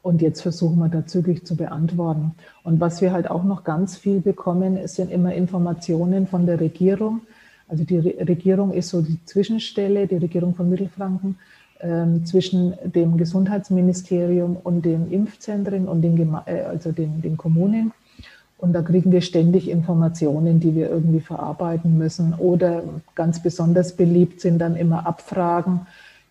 [0.02, 2.36] Und jetzt versuchen wir da zügig zu beantworten.
[2.64, 7.22] Und was wir halt auch noch ganz viel bekommen, sind immer Informationen von der Regierung.
[7.68, 11.38] Also die Re Regierung ist so die Zwischenstelle, die Regierung von Mittelfranken,
[11.82, 17.92] ähm, zwischen dem Gesundheitsministerium und den Impfzentren und den, Geme äh, also den, den Kommunen.
[18.58, 22.34] Und da kriegen wir ständig Informationen, die wir irgendwie verarbeiten müssen.
[22.36, 25.82] Oder ganz besonders beliebt sind dann immer Abfragen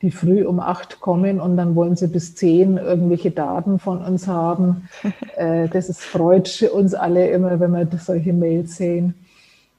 [0.04, 4.28] die früh um acht kommen und dann wollen sie bis zehn irgendwelche Daten von uns
[4.28, 4.88] haben.
[5.36, 9.14] Äh, das ist, freut uns alle immer, wenn wir solche Mails sehen.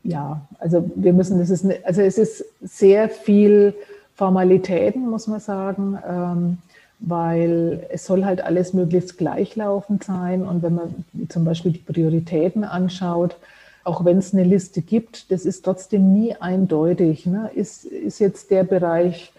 [0.05, 3.73] Ja, also wir müssen, das ist, also es ist sehr viel
[4.13, 6.57] Formalitäten, muss man sagen, ähm,
[6.99, 10.43] weil es soll halt alles möglichst gleichlaufend sein.
[10.43, 13.35] Und wenn man zum Beispiel die Prioritäten anschaut,
[13.83, 17.25] auch wenn es eine Liste gibt, das ist trotzdem nie eindeutig.
[17.25, 17.49] Ne?
[17.55, 19.33] Ist, ist jetzt der Bereich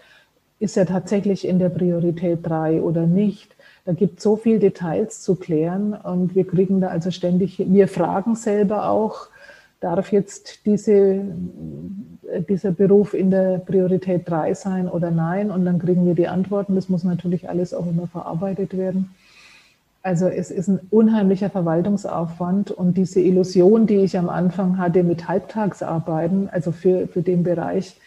[0.59, 3.55] ist er tatsächlich in der Priorität 3 oder nicht.
[3.85, 7.87] Da gibt es so viele Details zu klären und wir kriegen da also ständig, wir
[7.87, 9.27] fragen selber auch,
[9.79, 11.23] darf jetzt diese,
[12.49, 15.51] dieser Beruf in der Priorität 3 sein oder nein?
[15.51, 16.75] Und dann kriegen wir die Antworten.
[16.75, 19.13] Das muss natürlich alles auch immer verarbeitet werden.
[20.03, 25.27] Also es ist ein unheimlicher Verwaltungsaufwand und diese Illusion, die ich am Anfang hatte mit
[25.27, 27.97] Halbtagsarbeiten, also für, für den Bereich,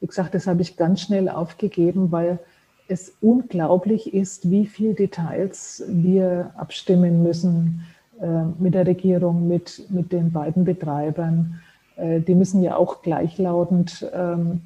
[0.00, 2.40] wie gesagt, das habe ich ganz schnell aufgegeben, weil
[2.88, 7.84] es unglaublich ist, wie viele Details wir abstimmen müssen
[8.58, 11.60] mit der Regierung, mit, mit den beiden Betreibern.
[11.96, 14.62] Äh, die müssen ja auch gleichlautend ähm,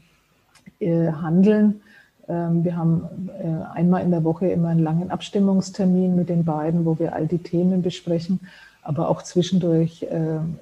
[0.81, 1.81] äh, handeln.
[2.29, 6.85] Ähm, wir haben äh, einmal in der Woche immer einen langen Abstimmungstermin mit den beiden,
[6.85, 8.41] wo wir all die Themen besprechen,
[8.83, 10.07] aber auch zwischendurch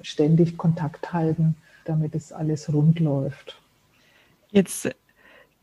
[0.01, 3.55] ständig Kontakt halten, damit es alles rund läuft.
[4.51, 4.89] Jetzt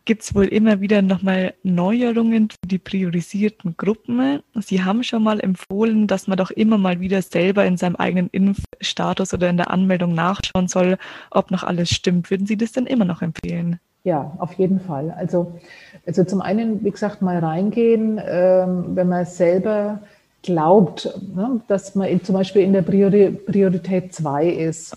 [0.07, 4.41] gibt es wohl immer wieder nochmal Neuerungen für die priorisierten Gruppen.
[4.55, 8.31] Sie haben schon mal empfohlen, dass man doch immer mal wieder selber in seinem eigenen
[8.31, 10.97] Impfstatus oder in der Anmeldung nachschauen soll,
[11.31, 12.31] ob noch alles stimmt.
[12.31, 13.81] Würden Sie das denn immer noch empfehlen?
[14.05, 15.11] Ja, auf jeden Fall.
[15.11, 15.59] Also,
[16.07, 20.01] also zum einen, wie gesagt, mal reingehen, ähm, wenn man selber
[20.43, 24.97] glaubt, ne, dass man zum Beispiel in der Priori Priorität 2 ist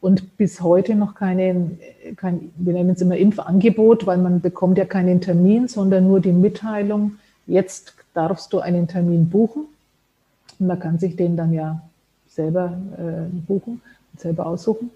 [0.00, 1.72] und bis heute noch keine,
[2.16, 6.32] kein, wir nennen es immer Impfangebot, weil man bekommt ja keinen Termin, sondern nur die
[6.32, 9.66] Mitteilung, jetzt darfst du einen Termin buchen.
[10.58, 11.82] Und man kann sich den dann ja
[12.28, 13.82] selber äh, buchen,
[14.16, 14.90] selber aussuchen.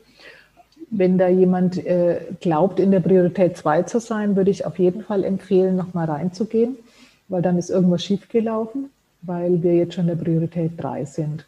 [0.91, 5.03] Wenn da jemand äh, glaubt, in der Priorität 2 zu sein, würde ich auf jeden
[5.03, 6.77] Fall empfehlen, nochmal reinzugehen,
[7.29, 8.91] weil dann ist irgendwas schiefgelaufen,
[9.23, 11.45] weil wir jetzt schon in der Priorität 3 sind.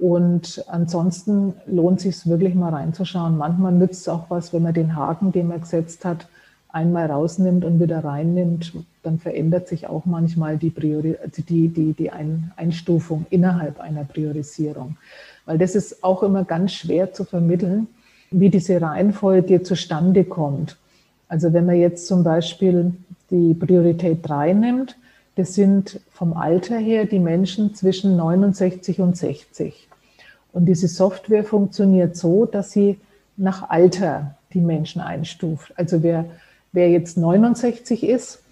[0.00, 3.36] Und ansonsten lohnt sich wirklich mal reinzuschauen.
[3.36, 6.26] Manchmal nützt es auch was, wenn man den Haken, den man gesetzt hat,
[6.70, 8.72] einmal rausnimmt und wieder reinnimmt.
[9.02, 12.10] Dann verändert sich auch manchmal die, Priori also die, die, die
[12.56, 14.96] Einstufung innerhalb einer Priorisierung.
[15.44, 17.86] Weil das ist auch immer ganz schwer zu vermitteln,
[18.30, 20.78] wie diese Reihenfolge zustande kommt.
[21.28, 22.94] Also wenn man jetzt zum Beispiel
[23.30, 24.96] die Priorität 3 nimmt,
[25.36, 29.89] das sind vom Alter her die Menschen zwischen 69 und 60.
[30.52, 32.98] Und diese Software funktioniert so, dass sie
[33.36, 35.72] nach Alter die Menschen einstuft.
[35.76, 36.24] Also wer,
[36.72, 38.42] wer jetzt 69 ist,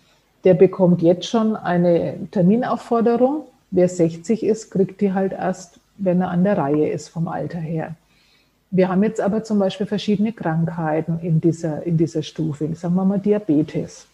[0.44, 3.44] der bekommt jetzt schon eine Terminaufforderung.
[3.70, 7.58] Wer 60 ist, kriegt die halt erst, wenn er an der Reihe ist vom Alter
[7.58, 7.94] her.
[8.70, 12.68] Wir haben jetzt aber zum Beispiel verschiedene Krankheiten in dieser, in dieser Stufe.
[12.74, 14.06] Sagen wir mal Diabetes.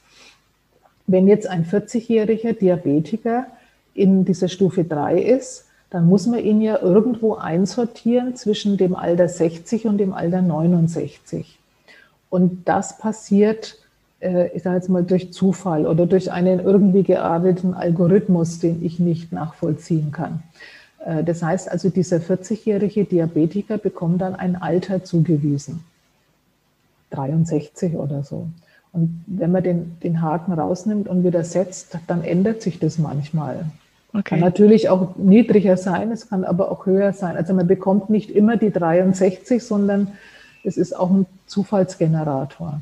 [1.06, 3.46] Wenn jetzt ein 40-jähriger Diabetiker
[3.94, 5.63] in dieser Stufe 3 ist,
[5.94, 11.56] dann muss man ihn ja irgendwo einsortieren zwischen dem Alter 60 und dem Alter 69.
[12.30, 13.76] Und das passiert,
[14.18, 18.98] äh, ich sage jetzt mal, durch Zufall oder durch einen irgendwie gearteten Algorithmus, den ich
[18.98, 20.42] nicht nachvollziehen kann.
[21.06, 25.84] Äh, das heißt also, dieser 40-jährige Diabetiker bekommt dann ein Alter zugewiesen.
[27.10, 28.48] 63 oder so.
[28.90, 33.66] Und wenn man den, den Haken rausnimmt und wieder setzt, dann ändert sich das manchmal.
[34.16, 34.22] Okay.
[34.22, 37.36] Kann natürlich auch niedriger sein, es kann aber auch höher sein.
[37.36, 40.12] Also man bekommt nicht immer die 63, sondern
[40.62, 42.80] es ist auch ein Zufallsgenerator.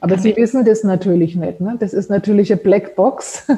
[0.00, 1.62] Aber kann Sie wissen das natürlich nicht.
[1.62, 1.76] Ne?
[1.80, 3.48] Das ist natürlich eine Blackbox,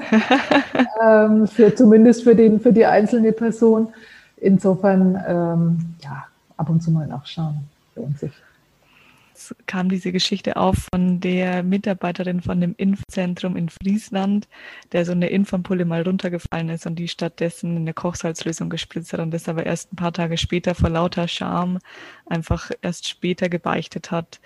[1.03, 3.89] ähm, für, zumindest für, den, für die einzelne Person.
[4.37, 7.57] Insofern, ähm, ja, ab und zu mal nachschauen,
[7.97, 8.33] lohnt sich
[9.67, 14.49] kam diese Geschichte auf von der Mitarbeiterin von dem Impfzentrum in Friesland,
[14.93, 19.33] der so eine Impfampulle mal runtergefallen ist und die stattdessen eine Kochsalzlösung gespritzt hat und
[19.33, 21.79] das aber erst ein paar Tage später vor lauter Scham
[22.27, 24.41] einfach erst später gebeichtet hat.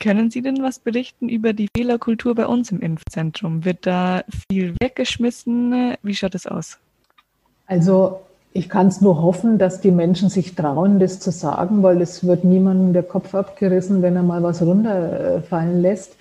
[0.00, 3.64] Können Sie denn was berichten über die Fehlerkultur bei uns im Impfzentrum?
[3.64, 5.96] Wird da viel weggeschmissen?
[6.02, 6.78] Wie schaut es aus?
[7.66, 8.20] Also
[8.56, 12.24] ich kann es nur hoffen, dass die Menschen sich trauen, das zu sagen, weil es
[12.24, 16.14] wird niemandem der Kopf abgerissen, wenn er mal was runterfallen lässt.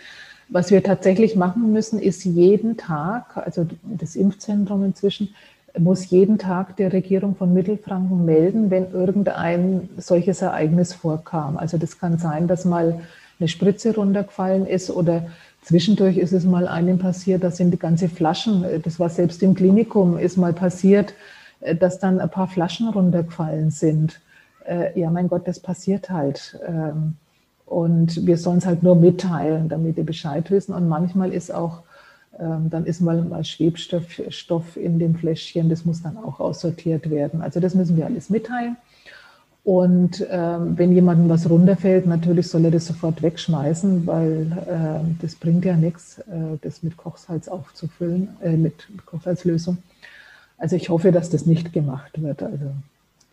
[0.50, 5.36] Was wir tatsächlich machen müssen, ist jeden Tag, also das Impfzentrum inzwischen,
[5.78, 11.58] muss jeden Tag der Regierung von Mittelfranken melden, wenn irgendein solches Ereignis vorkam.
[11.58, 13.02] Also das kann sein, dass mal
[13.40, 15.28] eine Spritze runtergefallen ist oder
[15.62, 19.54] zwischendurch ist es mal einem passiert, da sind die ganze Flaschen, das war selbst im
[19.54, 21.14] Klinikum, ist mal passiert,
[21.80, 24.20] dass dann ein paar Flaschen runtergefallen sind.
[24.66, 26.60] Äh, ja, mein Gott, das passiert halt.
[26.68, 27.16] Ähm,
[27.66, 30.74] und wir sollen es halt nur mitteilen, damit die Bescheid wissen.
[30.74, 31.82] Und manchmal ist auch,
[32.40, 37.10] ähm, dann ist mal, mal Schwebstoff Stoff in dem Fläschchen, das muss dann auch aussortiert
[37.10, 37.42] werden.
[37.42, 38.78] Also das müssen wir alles mitteilen.
[39.64, 45.36] Und ähm, wenn jemandem was runterfällt, natürlich soll er das sofort wegschmeißen, weil äh, das
[45.36, 49.78] bringt ja nichts, äh, das mit Kochsalz aufzufüllen, äh, mit Kochsalzlösung.
[50.64, 52.42] Also ich hoffe, dass das nicht gemacht wird.
[52.42, 52.68] Also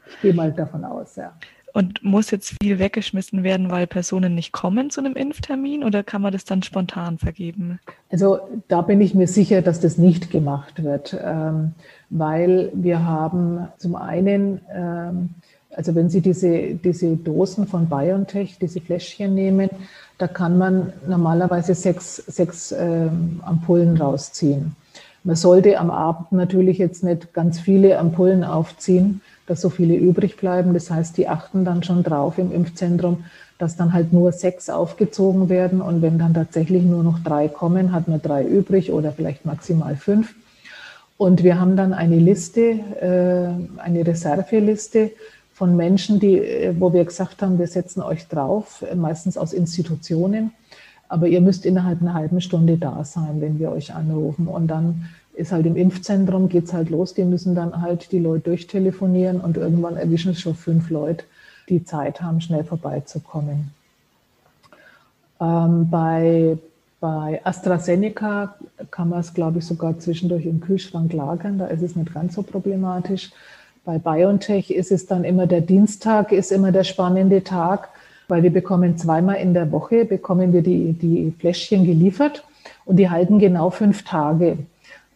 [0.08, 1.32] ich gehe mal davon aus, ja.
[1.72, 6.22] Und muss jetzt viel weggeschmissen werden, weil Personen nicht kommen zu einem Impftermin oder kann
[6.22, 7.78] man das dann spontan vergeben?
[8.10, 11.70] Also da bin ich mir sicher, dass das nicht gemacht wird, ähm,
[12.08, 15.30] weil wir haben zum einen, ähm,
[15.76, 19.70] also wenn Sie diese, diese Dosen von BioNTech, diese Fläschchen nehmen,
[20.18, 24.74] da kann man normalerweise sechs, sechs ähm, Ampullen rausziehen.
[25.22, 30.36] Man sollte am Abend natürlich jetzt nicht ganz viele Ampullen aufziehen, dass so viele übrig
[30.36, 30.72] bleiben.
[30.72, 33.24] Das heißt, die achten dann schon drauf im Impfzentrum,
[33.58, 35.82] dass dann halt nur sechs aufgezogen werden.
[35.82, 39.96] Und wenn dann tatsächlich nur noch drei kommen, hat man drei übrig oder vielleicht maximal
[39.96, 40.34] fünf.
[41.18, 45.10] Und wir haben dann eine Liste, äh, eine Reserveliste
[45.52, 50.52] von Menschen, die, äh, wo wir gesagt haben, wir setzen euch drauf, meistens aus Institutionen
[51.10, 54.46] aber ihr müsst innerhalb einer halben Stunde da sein, wenn wir euch anrufen.
[54.46, 57.14] Und dann ist halt im Impfzentrum, geht es halt los.
[57.14, 61.24] Die müssen dann halt die Leute durchtelefonieren und irgendwann erwischen es schon fünf Leute,
[61.68, 63.72] die Zeit haben, schnell vorbeizukommen.
[65.40, 66.56] Ähm, bei,
[67.00, 68.54] bei AstraZeneca
[68.92, 71.58] kann man es, glaube ich, sogar zwischendurch im Kühlschrank lagern.
[71.58, 73.32] Da ist es nicht ganz so problematisch.
[73.84, 77.88] Bei BioNTech ist es dann immer der Dienstag, ist immer der spannende Tag
[78.30, 82.44] weil wir bekommen zweimal in der Woche, bekommen wir die, die Fläschchen geliefert
[82.84, 84.58] und die halten genau fünf Tage.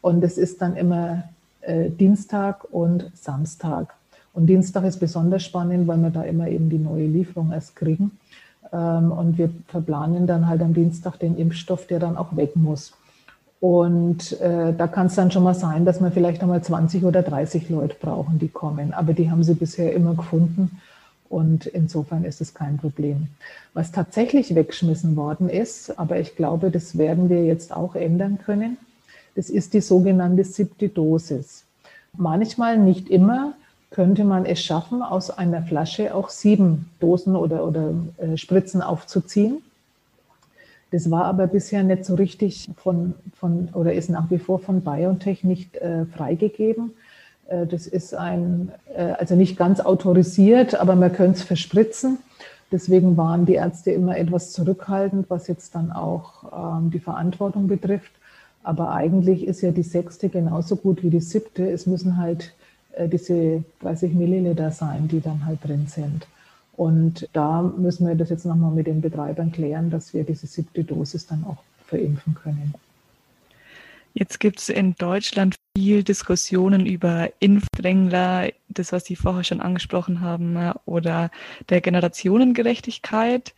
[0.00, 1.24] Und es ist dann immer
[1.62, 3.94] äh, Dienstag und Samstag.
[4.35, 8.11] Und Dienstag ist besonders spannend, weil wir da immer eben die neue Lieferung erst kriegen.
[8.72, 12.92] Ähm, und wir verplanen dann halt am Dienstag den Impfstoff, der dann auch weg muss.
[13.61, 17.22] Und äh, da kann es dann schon mal sein, dass wir vielleicht einmal 20 oder
[17.22, 18.92] 30 Leute brauchen, die kommen.
[18.92, 20.83] Aber die haben sie bisher immer gefunden.
[21.28, 23.28] Und insofern ist es kein Problem.
[23.72, 28.76] Was tatsächlich weggeschmissen worden ist, aber ich glaube, das werden wir jetzt auch ändern können,
[29.34, 31.64] das ist die sogenannte siebte Dosis.
[32.16, 33.54] Manchmal, nicht immer,
[33.90, 39.62] könnte man es schaffen, aus einer Flasche auch sieben Dosen oder, oder äh, Spritzen aufzuziehen.
[40.90, 44.80] Das war aber bisher nicht so richtig von, von oder ist nach wie vor von
[44.82, 46.92] BioNTech nicht äh, freigegeben.
[47.48, 52.18] Äh, das ist ein, äh, also nicht ganz autorisiert, aber man könnte es verspritzen.
[52.72, 58.12] Deswegen waren die Ärzte immer etwas zurückhaltend, was jetzt dann auch ähm, die Verantwortung betrifft.
[58.62, 61.70] Aber eigentlich ist ja die sechste genauso gut wie die siebte.
[61.70, 62.54] Es müssen halt
[62.92, 66.26] äh, diese 30 Milliliter sein, die dann halt drin sind.
[66.76, 70.83] Und da müssen wir das jetzt nochmal mit den Betreibern klären, dass wir diese siebte
[70.83, 72.74] Dosis dann auch verimpfen können.
[74.14, 80.20] Jetzt gibt es in Deutschland viel Diskussionen über Impfdrängler, das, was Sie vorher schon angesprochen
[80.20, 81.30] haben, oder
[81.68, 83.54] der Generationengerechtigkeit.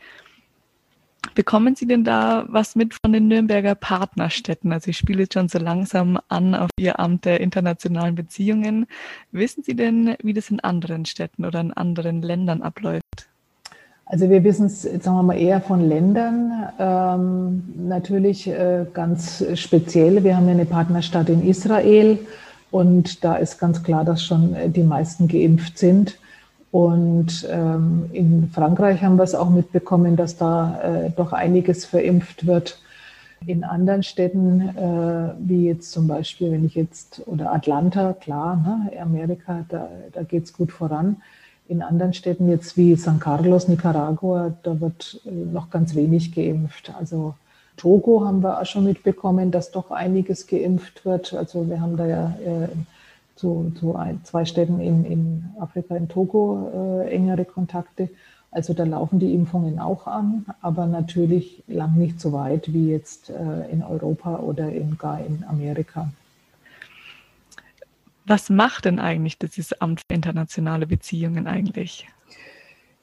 [1.35, 4.72] Bekommen Sie denn da was mit von den Nürnberger Partnerstädten?
[4.72, 8.87] Also ich spiele jetzt schon so langsam an auf Ihr Amt der internationalen Beziehungen.
[9.33, 13.29] Wissen Sie denn, wie das in anderen Städten oder in anderen Ländern abläuft?
[14.09, 16.69] Also wir wissen es, sagen wir mal, eher von Ländern.
[16.79, 20.23] Ähm, natürlich äh, ganz speziell.
[20.23, 22.21] Wir haben ja eine Partnerstadt in Israel.
[22.71, 26.19] Und da ist ganz klar, dass schon äh, die meisten geimpft sind.
[26.71, 32.47] Und ähm, in Frankreich haben wir es auch mitbekommen, dass da äh, doch einiges verimpft
[32.47, 32.79] wird.
[33.45, 39.01] In anderen Städten, äh, wie jetzt zum Beispiel, wenn ich jetzt, oder Atlanta, klar, ne,
[39.01, 41.16] Amerika, da, da geht es gut voran.
[41.68, 46.92] In anderen Städten jetzt wie San Carlos, Nicaragua, da wird äh, noch ganz wenig geimpft.
[46.98, 47.35] Also
[47.76, 51.35] Togo haben wir auch schon mitbekommen, dass doch einiges geimpft wird.
[51.35, 52.68] Also wir haben da ja äh,
[53.37, 58.09] zu, zu ein, zwei Städten in, in Afrika, in Togo, äh, engere Kontakte.
[58.50, 63.29] Also da laufen die Impfungen auch an, aber natürlich lang nicht so weit wie jetzt
[63.29, 66.09] äh, in Europa oder in, gar in Amerika.
[68.27, 72.09] Was macht denn eigentlich dieses Amt für internationale Beziehungen eigentlich?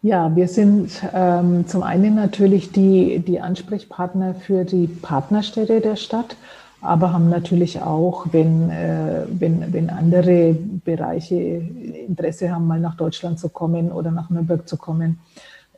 [0.02, 6.36] Ja, wir sind ähm, zum einen natürlich die, die Ansprechpartner für die Partnerstädte der Stadt,
[6.82, 13.40] aber haben natürlich auch, wenn, äh, wenn, wenn andere Bereiche Interesse haben, mal nach Deutschland
[13.40, 15.20] zu kommen oder nach Nürnberg zu kommen,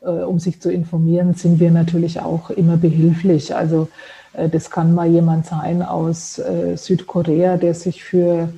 [0.02, 3.54] äh, um sich zu informieren, sind wir natürlich auch immer behilflich.
[3.54, 3.88] Also
[4.32, 8.48] äh, das kann mal jemand sein aus äh, Südkorea, der sich für,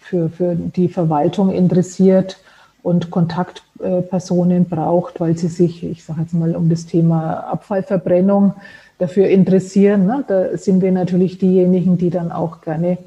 [0.00, 2.38] für, für die Verwaltung interessiert
[2.82, 8.54] und Kontaktpersonen braucht, weil sie sich, ich sage jetzt mal, um das Thema Abfallverbrennung
[8.98, 10.06] dafür interessieren.
[10.06, 10.24] Ne?
[10.26, 12.98] Da sind wir natürlich diejenigen, die dann auch gerne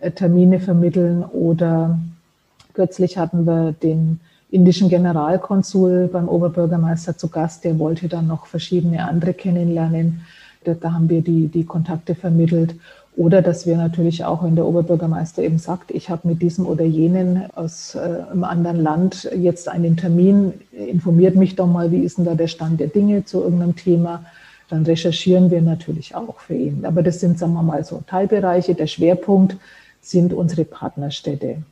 [0.00, 1.24] äh, Termine vermitteln.
[1.24, 1.98] Oder
[2.74, 4.20] kürzlich hatten wir den
[4.50, 10.22] indischen Generalkonsul beim Oberbürgermeister zu Gast, der wollte dann noch verschiedene andere kennenlernen.
[10.64, 12.74] Da haben wir die, die Kontakte vermittelt.
[13.14, 16.84] Oder dass wir natürlich auch, wenn der Oberbürgermeister eben sagt, ich habe mit diesem oder
[16.84, 22.16] jenen aus äh, einem anderen Land jetzt einen Termin, informiert mich doch mal, wie ist
[22.16, 24.24] denn da der Stand der Dinge zu irgendeinem Thema,
[24.70, 26.86] dann recherchieren wir natürlich auch für ihn.
[26.86, 28.74] Aber das sind, sagen wir mal, so Teilbereiche.
[28.74, 29.56] Der Schwerpunkt
[30.00, 31.62] sind unsere Partnerstädte.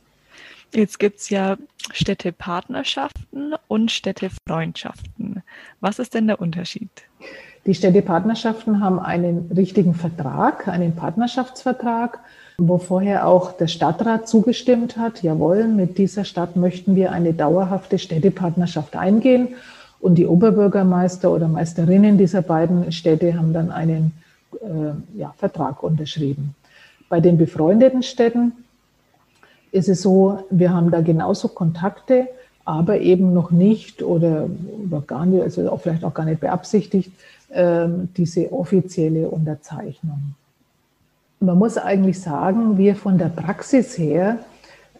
[0.73, 1.57] Jetzt gibt es ja
[1.91, 5.41] Städtepartnerschaften und Städtefreundschaften.
[5.79, 6.89] Was ist denn der Unterschied?
[7.65, 12.19] Die Städtepartnerschaften haben einen richtigen Vertrag, einen Partnerschaftsvertrag,
[12.57, 17.99] wo vorher auch der Stadtrat zugestimmt hat, jawohl, mit dieser Stadt möchten wir eine dauerhafte
[17.99, 19.49] Städtepartnerschaft eingehen.
[19.99, 24.13] Und die Oberbürgermeister oder Meisterinnen dieser beiden Städte haben dann einen
[24.53, 26.55] äh, ja, Vertrag unterschrieben.
[27.09, 28.53] Bei den befreundeten Städten
[29.71, 32.27] ist es so, wir haben da genauso Kontakte,
[32.65, 34.49] aber eben noch nicht oder,
[34.87, 37.11] oder gar nicht, also auch vielleicht auch gar nicht beabsichtigt,
[37.53, 40.35] diese offizielle Unterzeichnung.
[41.41, 44.37] Man muss eigentlich sagen, wir von der Praxis her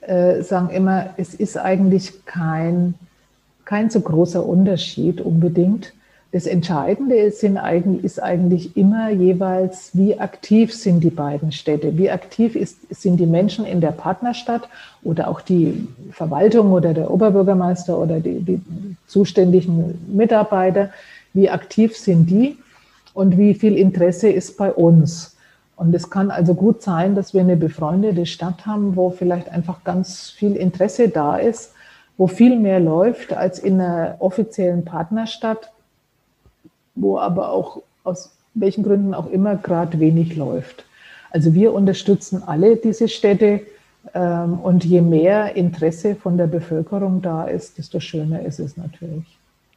[0.01, 2.95] äh, sagen immer, es ist eigentlich kein,
[3.65, 5.93] kein so großer Unterschied unbedingt.
[6.31, 12.09] Das Entscheidende ist, eigentlich, ist eigentlich immer jeweils, wie aktiv sind die beiden Städte, wie
[12.09, 14.67] aktiv ist, sind die Menschen in der Partnerstadt
[15.03, 18.61] oder auch die Verwaltung oder der Oberbürgermeister oder die, die
[19.07, 20.89] zuständigen Mitarbeiter
[21.33, 22.57] wie aktiv sind die
[23.13, 25.37] und wie viel Interesse ist bei uns.
[25.75, 29.83] Und es kann also gut sein, dass wir eine befreundete Stadt haben, wo vielleicht einfach
[29.83, 31.73] ganz viel Interesse da ist,
[32.17, 35.71] wo viel mehr läuft als in einer offiziellen Partnerstadt,
[36.93, 40.85] wo aber auch aus welchen Gründen auch immer gerade wenig läuft.
[41.31, 43.61] Also wir unterstützen alle diese Städte
[44.13, 49.25] ähm, und je mehr Interesse von der Bevölkerung da ist, desto schöner ist es natürlich.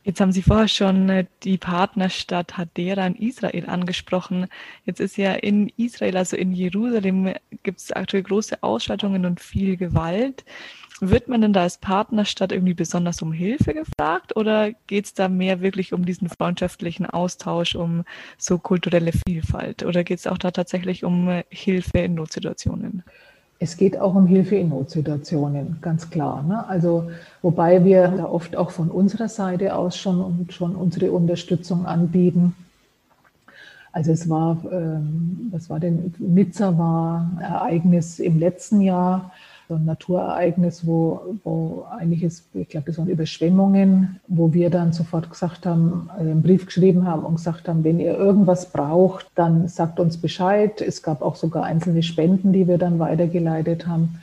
[0.05, 4.49] Jetzt haben Sie vorher schon äh, die Partnerstadt Hadera in Israel angesprochen.
[4.85, 9.79] Jetzt ist ja in Israel, also in Jerusalem, gibt es aktuell große Ausschreitungen und viel
[9.79, 10.45] Gewalt.
[11.01, 15.29] Wird man denn da als Partnerstadt irgendwie besonders um Hilfe gefragt oder geht es da
[15.29, 18.05] mehr wirklich um diesen freundschaftlichen Austausch, um
[18.37, 19.85] so kulturelle Vielfalt?
[19.85, 23.05] Oder geht es auch da tatsächlich um äh, Hilfe in Notsituationen?
[23.65, 26.43] Es geht auch um Hilfe in Notsituationen, ganz klar.
[26.43, 26.69] Ne?
[26.69, 27.09] Also,
[27.41, 32.55] wobei wir da oft auch von unserer Seite aus schon, schon unsere Unterstützung anbieten.
[33.91, 39.33] Also es war, ähm, was war denn, Nizza war ein Ereignis im letzten Jahr,
[39.75, 45.31] so ein Naturereignis, wo, wo einiges, ich glaube, das waren Überschwemmungen, wo wir dann sofort
[45.31, 49.67] gesagt haben, äh, einen Brief geschrieben haben und gesagt haben, wenn ihr irgendwas braucht, dann
[49.69, 50.81] sagt uns Bescheid.
[50.81, 54.21] Es gab auch sogar einzelne Spenden, die wir dann weitergeleitet haben.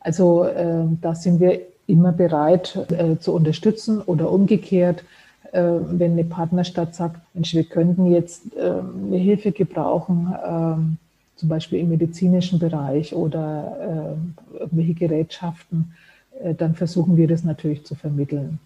[0.00, 5.04] Also äh, da sind wir immer bereit äh, zu unterstützen oder umgekehrt,
[5.52, 10.96] äh, wenn eine Partnerstadt sagt, Mensch, wir könnten jetzt äh, eine Hilfe gebrauchen ähm,
[11.38, 14.16] zum Beispiel im medizinischen Bereich oder
[14.54, 15.94] äh, irgendwelche Gerätschaften,
[16.42, 18.58] äh, dann versuchen wir das natürlich zu vermitteln.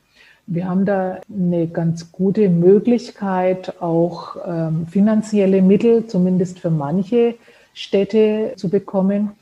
[0.47, 7.37] Wir haben da eine ganz gute Möglichkeit, auch ähm, finanzielle Mittel, zumindest für manche
[7.75, 9.33] Städte, zu bekommen.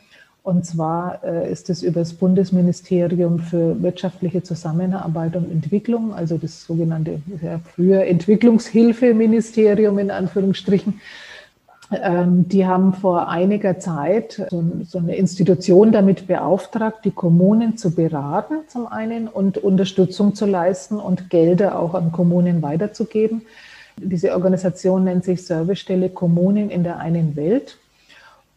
[0.43, 6.64] Und zwar äh, ist es über das Bundesministerium für wirtschaftliche Zusammenarbeit und Entwicklung, also das
[6.64, 11.01] sogenannte ja, früher Entwicklungshilfeministerium in Anführungsstrichen.
[11.93, 18.59] Ähm, die haben vor einiger Zeit so, eine Institution damit beauftragt, die Kommunen zu beraten
[18.68, 23.43] zum einen und Unterstützung zu leisten und Gelder auch an Kommunen weiterzugeben.
[23.97, 27.76] Diese Organisation nennt sich Servicestelle Kommunen in der einen Welt.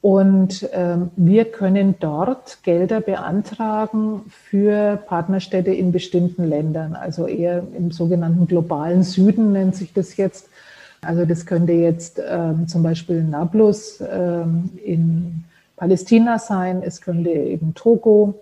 [0.04, 7.90] Und ähm, wir können dort Gelder beantragen für Partnerstädte in bestimmten Ländern, also eher im
[7.92, 10.50] sogenannten globalen Süden nennt sich das jetzt.
[11.06, 15.44] Also das könnte jetzt ähm, zum Beispiel Nablus ähm, in
[15.76, 18.36] Palästina sein, es könnte eben Togo,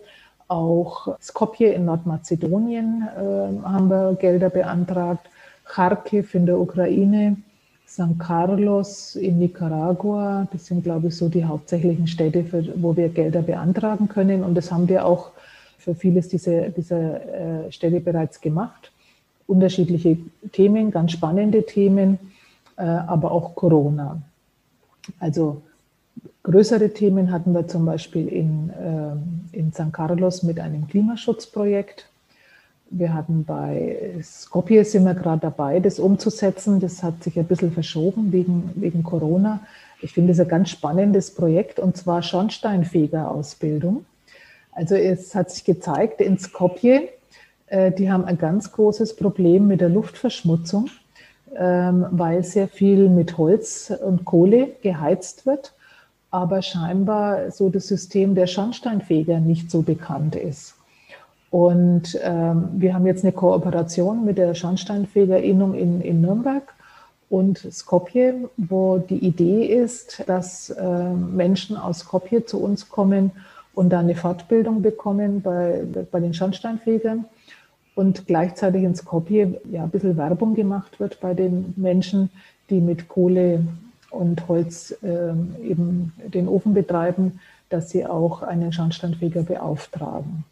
[0.47, 5.29] auch Skopje in Nordmazedonien äh, haben wir Gelder beantragt,
[5.63, 7.37] Kharkiv in der Ukraine,
[7.85, 10.47] San Carlos in Nicaragua.
[10.51, 14.43] Das sind, glaube ich, so die hauptsächlichen Städte, für, wo wir Gelder beantragen können.
[14.43, 15.31] Und das haben wir auch
[15.77, 18.91] für vieles dieser, dieser äh, Städte bereits gemacht.
[19.47, 20.17] Unterschiedliche
[20.51, 22.19] Themen, ganz spannende Themen,
[22.77, 24.21] aber auch Corona.
[25.19, 25.61] Also
[26.43, 32.11] größere Themen hatten wir zum Beispiel in, äh, in San Carlos mit einem Klimaschutzprojekt
[32.91, 36.79] wir hatten bei Skopje sind wir gerade dabei, das umzusetzen.
[36.81, 39.61] Das hat sich ein bisschen verschoben wegen, wegen Corona.
[40.01, 44.05] Ich finde es ein ganz spannendes Projekt und zwar Schornsteinfegerausbildung.
[44.73, 47.09] Also es hat sich gezeigt in Skopje,
[47.67, 50.89] äh, die haben ein ganz großes Problem mit der Luftverschmutzung,
[51.53, 55.73] weil sehr viel mit Holz und Kohle geheizt wird,
[56.29, 60.75] aber scheinbar so das System der Schornsteinfeger nicht so bekannt ist.
[61.51, 66.63] Und ähm, wir haben jetzt eine Kooperation mit der Schornsteinfegerinnung in, in Nürnberg
[67.29, 73.31] und Skopje, wo die Idee ist, dass äh, Menschen aus Skopje zu uns kommen
[73.73, 77.25] und da eine Fortbildung bekommen bei, bei den Schornsteinfegern
[77.95, 82.29] und gleichzeitig in Skopje ja, ein bisschen Werbung gemacht wird bei den Menschen,
[82.69, 83.65] die mit Kohle
[84.09, 85.33] und Holz äh,
[85.63, 87.39] eben den Ofen betreiben,
[87.69, 90.43] dass sie auch einen Schornsteinfeger beauftragen.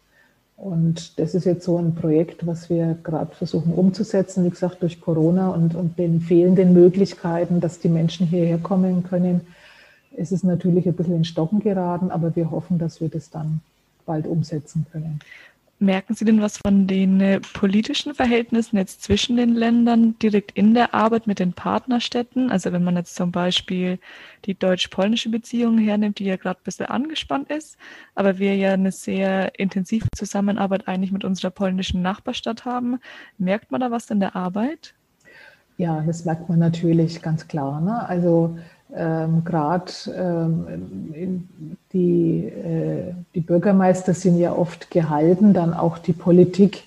[0.56, 5.00] Und das ist jetzt so ein Projekt, was wir gerade versuchen umzusetzen, wie gesagt, durch
[5.00, 9.40] Corona und, und den fehlenden Möglichkeiten, dass die Menschen hierher kommen können.
[10.14, 13.60] Es ist natürlich ein bisschen in Stocken geraten, aber wir hoffen, dass wir das dann
[14.04, 15.20] bald umsetzen können.
[15.82, 20.74] Merken Sie denn was von den äh, politischen Verhältnissen jetzt zwischen den Ländern direkt in
[20.74, 22.50] der Arbeit mit den Partnerstädten?
[22.50, 23.98] Also wenn man jetzt zum Beispiel
[24.44, 27.78] die deutsch-polnische Beziehung hernimmt, die ja gerade ein bisschen angespannt ist,
[28.14, 33.00] aber wir ja eine sehr intensive Zusammenarbeit eigentlich mit unserer polnischen Nachbarstadt haben.
[33.38, 34.92] Merkt man da was in der Arbeit?
[35.78, 37.80] Ja, das merkt man natürlich ganz klar.
[37.80, 38.06] Ne?
[38.06, 38.58] Also
[38.96, 41.44] ähm, Gerade ähm,
[41.92, 46.82] die, äh, die Bürgermeister sind ja oft gehalten, dann auch die Politik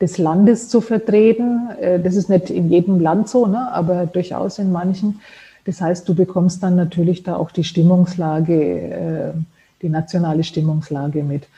[0.00, 1.70] des Landes zu vertreten.
[1.80, 3.72] Äh, das ist nicht in jedem Land so, ne?
[3.72, 5.20] aber durchaus in manchen.
[5.64, 9.32] Das heißt, du bekommst dann natürlich da auch die Stimmungslage, äh,
[9.82, 11.48] die nationale Stimmungslage mit.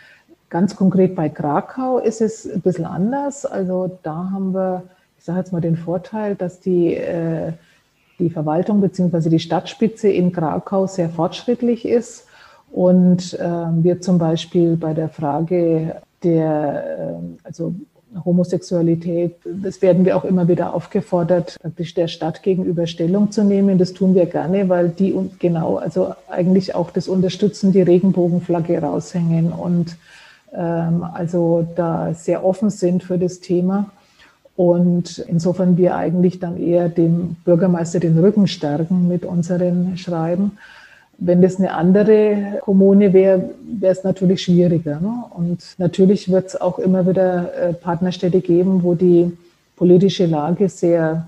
[0.48, 3.46] Ganz konkret bei Krakau ist es ein bisschen anders.
[3.46, 4.82] Also da haben wir,
[5.18, 7.52] ich sage jetzt mal den Vorteil, dass die äh,
[8.20, 9.28] die Verwaltung bzw.
[9.28, 12.26] die Stadtspitze in Krakau sehr fortschrittlich ist
[12.70, 13.44] und äh,
[13.82, 17.74] wir zum Beispiel bei der Frage der äh, also
[18.24, 23.78] Homosexualität, das werden wir auch immer wieder aufgefordert, praktisch der Stadt gegenüber Stellung zu nehmen.
[23.78, 29.52] Das tun wir gerne, weil die genau, also eigentlich auch das unterstützen, die Regenbogenflagge raushängen
[29.52, 29.96] und
[30.52, 33.90] ähm, also da sehr offen sind für das Thema.
[34.60, 40.58] Und insofern wir eigentlich dann eher dem Bürgermeister den Rücken stärken mit unseren Schreiben.
[41.16, 45.00] Wenn das eine andere Kommune wäre, wäre es natürlich schwieriger.
[45.00, 45.24] Ne?
[45.30, 49.32] Und natürlich wird es auch immer wieder äh, Partnerstädte geben, wo die
[49.76, 51.26] politische Lage sehr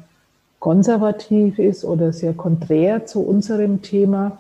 [0.59, 4.37] konservativ ist oder sehr konträr zu unserem Thema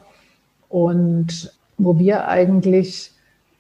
[0.68, 3.12] und wo wir eigentlich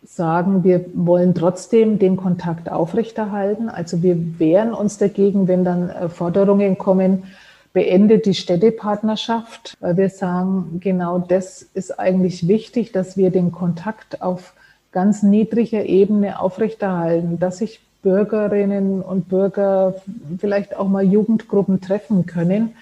[0.04, 3.68] sagen, wir wollen trotzdem den Kontakt aufrechterhalten.
[3.68, 7.24] Also wir wehren uns dagegen, wenn dann äh, Forderungen kommen,
[7.72, 14.20] beendet die Städtepartnerschaft, weil wir sagen, genau das ist eigentlich wichtig, dass wir den Kontakt
[14.20, 14.52] auf
[14.90, 19.94] ganz niedriger Ebene aufrechterhalten, dass sich Bürgerinnen und Bürger,
[20.38, 22.74] vielleicht auch mal Jugendgruppen treffen können,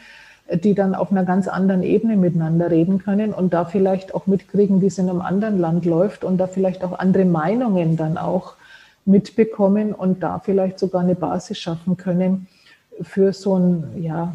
[0.57, 4.81] die dann auf einer ganz anderen Ebene miteinander reden können und da vielleicht auch mitkriegen,
[4.81, 8.55] wie es in einem anderen Land läuft und da vielleicht auch andere Meinungen dann auch
[9.05, 12.49] mitbekommen und da vielleicht sogar eine Basis schaffen können
[13.01, 14.33] für so ein, ja,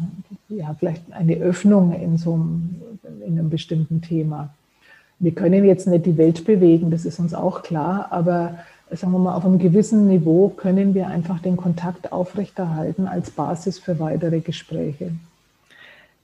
[0.48, 2.82] ja, vielleicht eine Öffnung in so einem,
[3.24, 4.50] in einem bestimmten Thema.
[5.18, 8.58] Wir können jetzt nicht die Welt bewegen, das ist uns auch klar, aber
[8.90, 13.78] sagen wir mal, auf einem gewissen Niveau können wir einfach den Kontakt aufrechterhalten als Basis
[13.78, 15.12] für weitere Gespräche.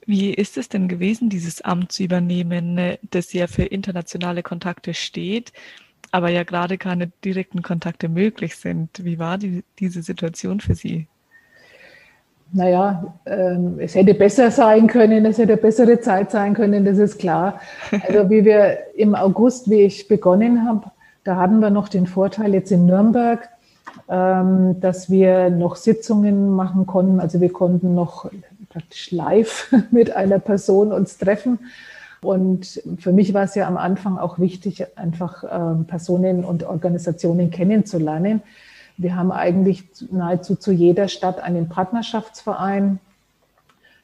[0.05, 5.53] Wie ist es denn gewesen, dieses Amt zu übernehmen, das ja für internationale Kontakte steht,
[6.11, 9.03] aber ja gerade keine direkten Kontakte möglich sind?
[9.03, 11.07] Wie war die, diese Situation für Sie?
[12.55, 17.17] Naja, ähm, es hätte besser sein können, es hätte bessere Zeit sein können, das ist
[17.17, 17.59] klar.
[18.07, 20.91] Also wie wir im August, wie ich begonnen habe,
[21.23, 23.49] da hatten wir noch den Vorteil jetzt in Nürnberg,
[24.07, 27.19] ähm, dass wir noch Sitzungen machen konnten.
[27.19, 28.29] Also wir konnten noch
[28.73, 31.59] praktisch live mit einer Person uns treffen.
[32.21, 37.51] Und für mich war es ja am Anfang auch wichtig, einfach ähm, Personen und Organisationen
[37.51, 38.41] kennenzulernen.
[38.97, 42.99] Wir haben eigentlich nahezu zu jeder Stadt einen Partnerschaftsverein.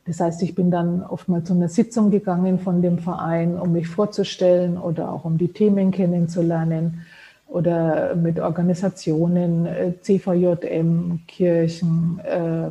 [0.06, 3.72] Das heißt, ich bin dann oft mal zu einer Sitzung gegangen von dem Verein, um
[3.72, 7.06] mich vorzustellen oder auch um die Themen kennenzulernen
[7.48, 12.70] oder mit Organisationen, äh, CVJM, Kirchen, äh,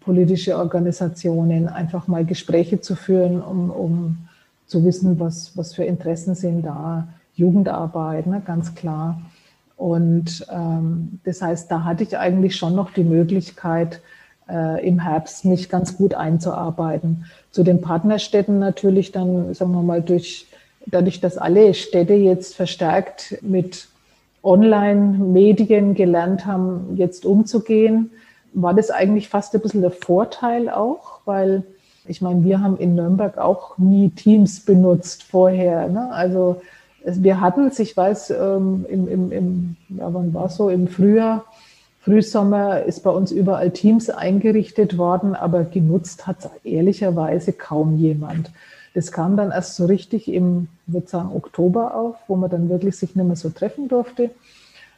[0.00, 4.18] politische Organisationen, einfach mal Gespräche zu führen, um, um
[4.66, 7.08] zu wissen, was, was für Interessen sind da.
[7.34, 9.20] Jugendarbeit, ne, ganz klar.
[9.76, 14.00] Und ähm, das heißt, da hatte ich eigentlich schon noch die Möglichkeit,
[14.48, 17.26] äh, im Herbst mich ganz gut einzuarbeiten.
[17.50, 20.46] Zu den Partnerstädten natürlich dann, sagen wir mal, durch,
[20.86, 23.88] dadurch, dass alle Städte jetzt verstärkt mit
[24.42, 28.10] Online-Medien gelernt haben, jetzt umzugehen,
[28.56, 31.62] war das eigentlich fast ein bisschen der Vorteil auch, weil
[32.06, 35.88] ich meine, wir haben in Nürnberg auch nie Teams benutzt vorher.
[35.88, 36.10] Ne?
[36.10, 36.62] Also
[37.04, 41.44] wir hatten es, ich weiß, ähm, im, im, im ja, wann war so, im Frühjahr,
[42.00, 48.50] Frühsommer ist bei uns überall Teams eingerichtet worden, aber genutzt hat es ehrlicherweise kaum jemand.
[48.94, 52.96] Das kam dann erst so richtig im, würde sagen, Oktober auf, wo man dann wirklich
[52.96, 54.30] sich nicht mehr so treffen durfte.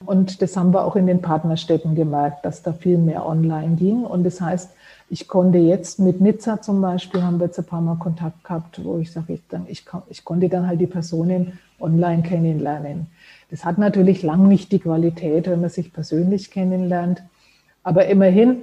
[0.04, 4.04] Und das haben wir auch in den Partnerstädten gemerkt, dass da viel mehr online ging.
[4.04, 4.70] Und das heißt,
[5.10, 8.84] ich konnte jetzt mit Nizza zum Beispiel, haben wir jetzt ein paar Mal Kontakt gehabt,
[8.84, 13.06] wo ich sage, ich, dann, ich, ich konnte dann halt die Personen online kennenlernen.
[13.50, 17.22] Das hat natürlich lang nicht die Qualität, wenn man sich persönlich kennenlernt,
[17.82, 18.62] aber immerhin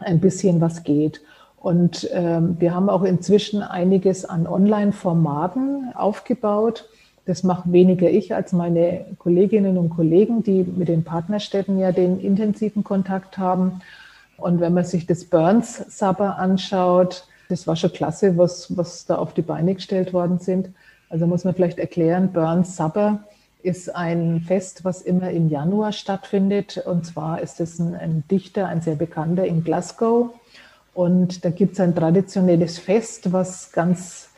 [0.00, 1.20] ein bisschen was geht.
[1.56, 6.88] Und ähm, wir haben auch inzwischen einiges an Online-Formaten aufgebaut.
[7.26, 12.20] Das macht weniger ich als meine Kolleginnen und Kollegen, die mit den Partnerstädten ja den
[12.20, 13.80] intensiven Kontakt haben.
[14.36, 19.16] Und wenn man sich das Burns Supper anschaut, das war schon klasse, was, was da
[19.16, 20.70] auf die Beine gestellt worden sind.
[21.08, 23.24] Also muss man vielleicht erklären, Burns Supper
[23.62, 26.82] ist ein Fest, was immer im Januar stattfindet.
[26.84, 30.30] Und zwar ist es ein, ein Dichter, ein sehr bekannter in Glasgow.
[30.92, 34.28] Und da gibt es ein traditionelles Fest, was ganz,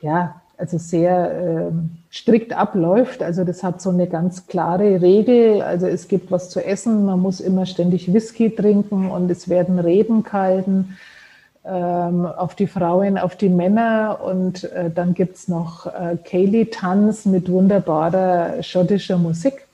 [0.00, 1.72] ja, also sehr äh,
[2.10, 3.22] strikt abläuft.
[3.22, 5.62] Also das hat so eine ganz klare Regel.
[5.62, 9.78] Also es gibt was zu essen, man muss immer ständig Whisky trinken und es werden
[9.78, 10.96] Reden gehalten
[11.64, 17.50] ähm, auf die Frauen, auf die Männer und äh, dann gibt's noch äh, Kaylee-Tanz mit
[17.50, 19.66] wunderbarer schottischer Musik.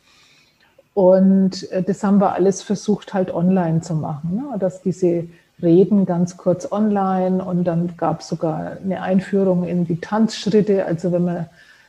[0.95, 4.59] Und äh, das haben wir alles versucht halt online zu machen, ne?
[4.59, 5.25] dass diese
[5.63, 10.85] Reden ganz kurz online und dann gab es sogar eine Einführung in die Tanzschritte.
[10.85, 11.47] Also wenn man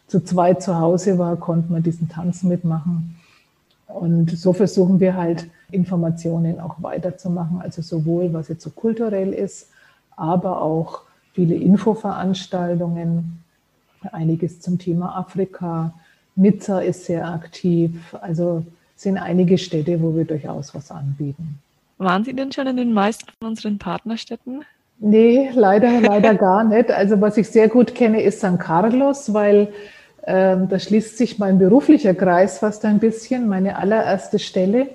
[0.08, 3.16] zu zweit zu Hause war, konnte man diesen Tanz mitmachen.
[3.88, 9.70] Und so versuchen wir halt Informationen auch weiterzumachen, also sowohl was jetzt so kulturell ist,
[10.16, 11.02] aber auch
[11.34, 13.44] viele Infoveranstaltungen,
[14.12, 15.94] einiges zum Thema Afrika.
[16.36, 18.64] Nizza ist sehr aktiv, also
[18.96, 21.60] sind einige Städte, wo wir durchaus was anbieten.
[21.98, 24.66] Waren Sie denn schon in den meisten von unseren Partnerstädten?
[25.00, 26.92] Nee, leider, leider gar nicht.
[26.92, 29.74] Also was ich sehr gut kenne, ist San Carlos, weil
[30.26, 33.48] ähm, da schließt sich mein beruflicher Kreis fast ein bisschen.
[33.48, 34.88] Meine allererste Stelle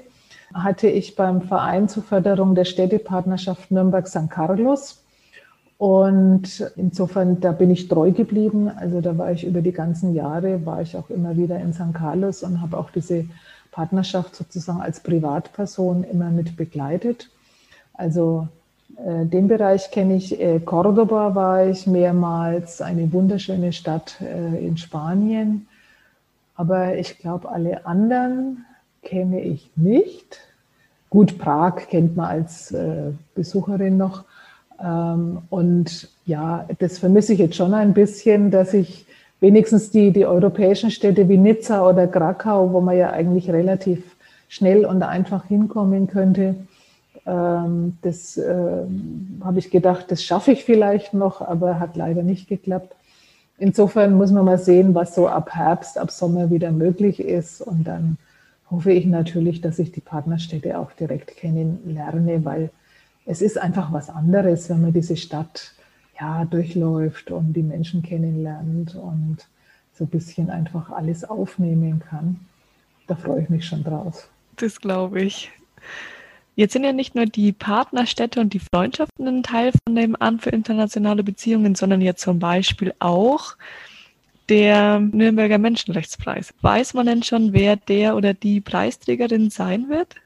[0.54, 5.04] hatte ich beim Verein zur Förderung der Städtepartnerschaft Nürnberg-San Carlos.
[5.76, 8.68] Und insofern, da bin ich treu geblieben.
[8.68, 11.92] Also da war ich über die ganzen Jahre, war ich auch immer wieder in San
[11.92, 13.26] Carlos und habe auch diese
[13.78, 17.30] Partnerschaft sozusagen als Privatperson immer mit begleitet.
[17.94, 18.48] Also
[18.96, 20.40] äh, den Bereich kenne ich.
[20.40, 25.68] Äh, Cordoba war ich mehrmals, eine wunderschöne Stadt äh, in Spanien.
[26.56, 28.64] Aber ich glaube, alle anderen
[29.04, 30.40] kenne ich nicht.
[31.08, 34.24] Gut, Prag kennt man als äh, Besucherin noch.
[34.82, 39.06] Ähm, und ja, das vermisse ich jetzt schon ein bisschen, dass ich
[39.40, 44.16] wenigstens die, die europäischen Städte wie Nizza oder Krakau, wo man ja eigentlich relativ
[44.48, 46.56] schnell und einfach hinkommen könnte,
[47.26, 48.84] ähm, das äh,
[49.42, 52.94] habe ich gedacht, das schaffe ich vielleicht noch, aber hat leider nicht geklappt.
[53.58, 57.60] insofern muss man mal sehen, was so ab Herbst, ab Sommer wieder möglich ist.
[57.60, 58.16] Und dann
[58.70, 62.70] hoffe ich natürlich, dass ich die Partnerstädte auch direkt kennenlerne, weil
[63.26, 65.72] es ist einfach was anderes, wenn man diese Stadt
[66.20, 69.46] ja, durchläuft und die Menschen kennenlernt und
[69.94, 72.40] so ein bisschen einfach alles aufnehmen kann.
[73.06, 74.28] Da freue ich mich schon drauf.
[74.56, 75.50] Das glaube ich.
[76.56, 80.42] Jetzt sind ja nicht nur die Partnerstädte und die Freundschaften ein Teil von dem Amt
[80.42, 83.56] für internationale Beziehungen, sondern ja zum Beispiel auch
[84.48, 86.52] der Nürnberger Menschenrechtspreis.
[86.62, 90.16] Weiß man denn schon, wer der oder die Preisträgerin sein wird?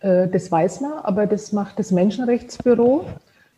[0.00, 3.06] Äh, das weiß man, aber das macht das Menschenrechtsbüro.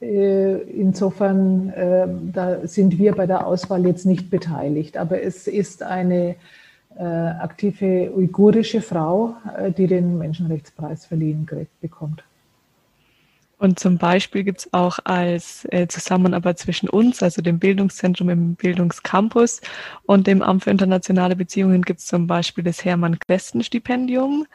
[0.00, 4.96] Äh, insofern, äh, da sind wir bei der Auswahl jetzt nicht beteiligt.
[4.96, 6.36] Aber es ist eine
[6.96, 9.34] aktive uigurische Frau,
[9.76, 11.44] die den Menschenrechtspreis verliehen
[11.80, 12.22] bekommt.
[13.64, 18.56] Und zum Beispiel gibt es auch als äh, Zusammenarbeit zwischen uns, also dem Bildungszentrum im
[18.56, 19.60] Bildungscampus
[20.04, 24.46] und dem Amt für internationale Beziehungen gibt es zum Beispiel das Hermann-Klesten-Stipendium.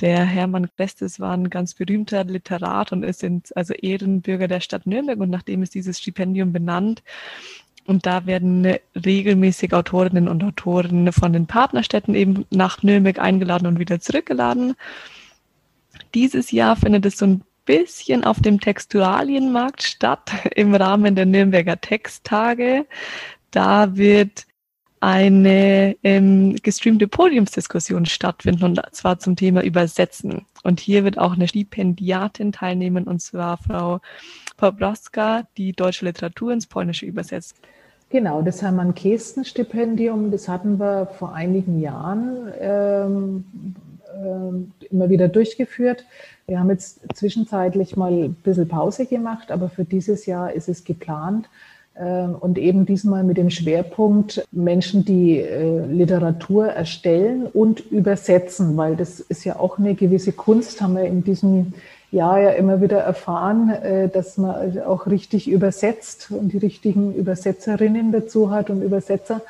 [0.00, 3.24] Der Hermann Klestes war ein ganz berühmter Literat und ist
[3.56, 7.02] also Ehrenbürger der Stadt Nürnberg und nachdem ist dieses Stipendium benannt.
[7.86, 13.78] Und da werden regelmäßig Autorinnen und Autoren von den Partnerstädten eben nach Nürnberg eingeladen und
[13.78, 14.74] wieder zurückgeladen.
[16.14, 21.80] Dieses Jahr findet es so ein bisschen auf dem Textualienmarkt statt im Rahmen der Nürnberger
[21.80, 22.86] Texttage.
[23.50, 24.46] Da wird
[25.06, 30.46] eine ähm, gestreamte Podiumsdiskussion stattfinden und zwar zum Thema Übersetzen.
[30.64, 34.00] Und hier wird auch eine Stipendiatin teilnehmen und zwar Frau
[34.56, 37.54] Pobrowska, die deutsche Literatur ins Polnische übersetzt.
[38.10, 43.44] Genau, das Hermann-Kästen-Stipendium, das hatten wir vor einigen Jahren ähm,
[44.12, 46.04] äh, immer wieder durchgeführt.
[46.48, 50.82] Wir haben jetzt zwischenzeitlich mal ein bisschen Pause gemacht, aber für dieses Jahr ist es
[50.82, 51.48] geplant.
[51.98, 58.96] Ähm, und eben diesmal mit dem Schwerpunkt Menschen, die äh, Literatur erstellen und übersetzen, weil
[58.96, 61.72] das ist ja auch eine gewisse Kunst, haben wir in diesem
[62.10, 68.12] Jahr ja immer wieder erfahren, äh, dass man auch richtig übersetzt und die richtigen Übersetzerinnen
[68.12, 69.40] dazu hat und Übersetzer.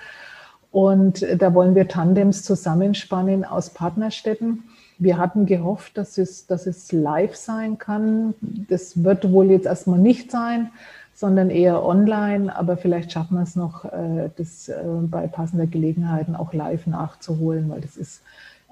[0.71, 4.65] Und da wollen wir Tandems zusammenspannen aus Partnerstädten.
[4.99, 8.35] Wir hatten gehofft, dass es, dass es live sein kann.
[8.69, 10.71] Das wird wohl jetzt erstmal nicht sein,
[11.17, 12.55] sondern eher online.
[12.55, 17.69] Aber vielleicht schaffen wir es noch, äh, das äh, bei passender Gelegenheiten auch live nachzuholen,
[17.71, 18.23] weil das ist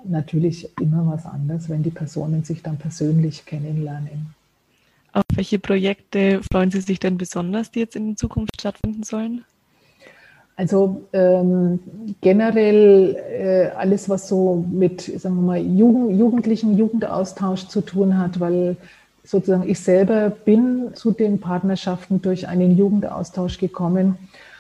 [0.04, 4.34] natürlich immer was anderes, wenn die Personen sich dann persönlich kennenlernen.
[5.12, 9.44] Auf welche Projekte freuen Sie sich denn besonders, die jetzt in Zukunft stattfinden sollen?
[10.56, 11.80] Also ähm,
[12.20, 18.38] generell äh, alles, was so mit, sagen wir mal, Jugend, jugendlichen Jugendaustausch zu tun hat,
[18.38, 18.76] weil
[19.24, 24.16] sozusagen ich selber bin zu den Partnerschaften durch einen Jugendaustausch gekommen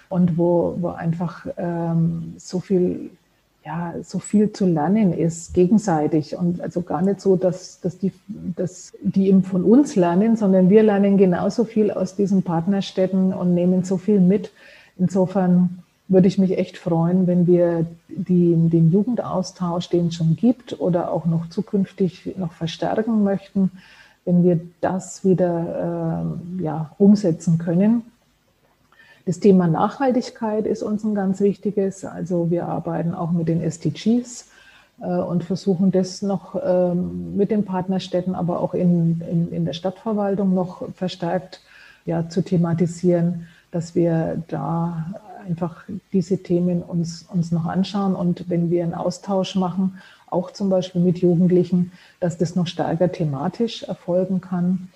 [0.08, 3.10] und wo, wo einfach ähm, so viel
[3.64, 8.12] ja, so viel zu lernen ist gegenseitig und also gar nicht so, dass, dass, die,
[8.28, 13.54] dass die eben von uns lernen, sondern wir lernen genauso viel aus diesen Partnerstädten und
[13.54, 14.50] nehmen so viel mit.
[14.98, 20.78] Insofern würde ich mich echt freuen, wenn wir die, den Jugendaustausch, den es schon gibt
[20.78, 23.70] oder auch noch zukünftig noch verstärken möchten,
[24.24, 26.26] wenn wir das wieder
[26.58, 28.02] äh, ja, umsetzen können.
[29.26, 32.04] Das Thema Nachhaltigkeit ist uns ein ganz wichtiges.
[32.04, 34.48] Also wir arbeiten auch mit den SDGs
[35.00, 39.72] äh, und versuchen das noch äh, mit den Partnerstädten, aber auch in, in, in der
[39.72, 41.60] Stadtverwaltung noch verstärkt
[42.04, 45.06] ja, zu thematisieren, dass wir da
[45.46, 49.98] einfach diese Themen uns, uns noch anschauen und wenn wir einen Austausch machen,
[50.34, 54.88] auch zum Beispiel mit Jugendlichen, dass das noch stärker thematisch erfolgen kann.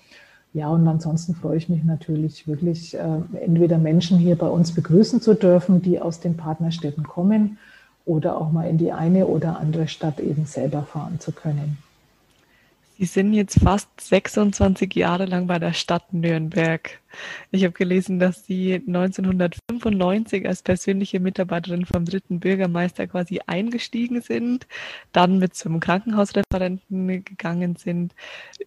[0.53, 5.21] Ja, und ansonsten freue ich mich natürlich wirklich, äh, entweder Menschen hier bei uns begrüßen
[5.21, 7.57] zu dürfen, die aus den Partnerstädten kommen,
[8.05, 11.77] oder auch mal in die eine oder andere Stadt eben selber fahren zu können.
[12.99, 16.99] Sie sind jetzt fast 26 Jahre lang bei der Stadt Nürnberg.
[17.49, 24.67] Ich habe gelesen, dass Sie 1995 als persönliche Mitarbeiterin vom dritten Bürgermeister quasi eingestiegen sind,
[25.13, 28.13] dann mit zum Krankenhausreferenten gegangen sind.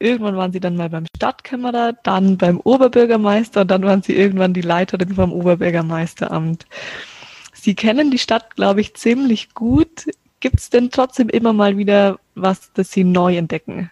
[0.01, 4.55] Irgendwann waren Sie dann mal beim Stadtkämmerer, dann beim Oberbürgermeister und dann waren Sie irgendwann
[4.55, 6.65] die Leiterin vom Oberbürgermeisteramt.
[7.53, 10.07] Sie kennen die Stadt, glaube ich, ziemlich gut.
[10.41, 13.91] Gibt es denn trotzdem immer mal wieder was, das Sie neu entdecken?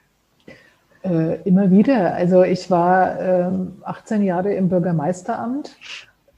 [1.02, 2.14] Äh, immer wieder.
[2.14, 5.74] Also ich war ähm, 18 Jahre im Bürgermeisteramt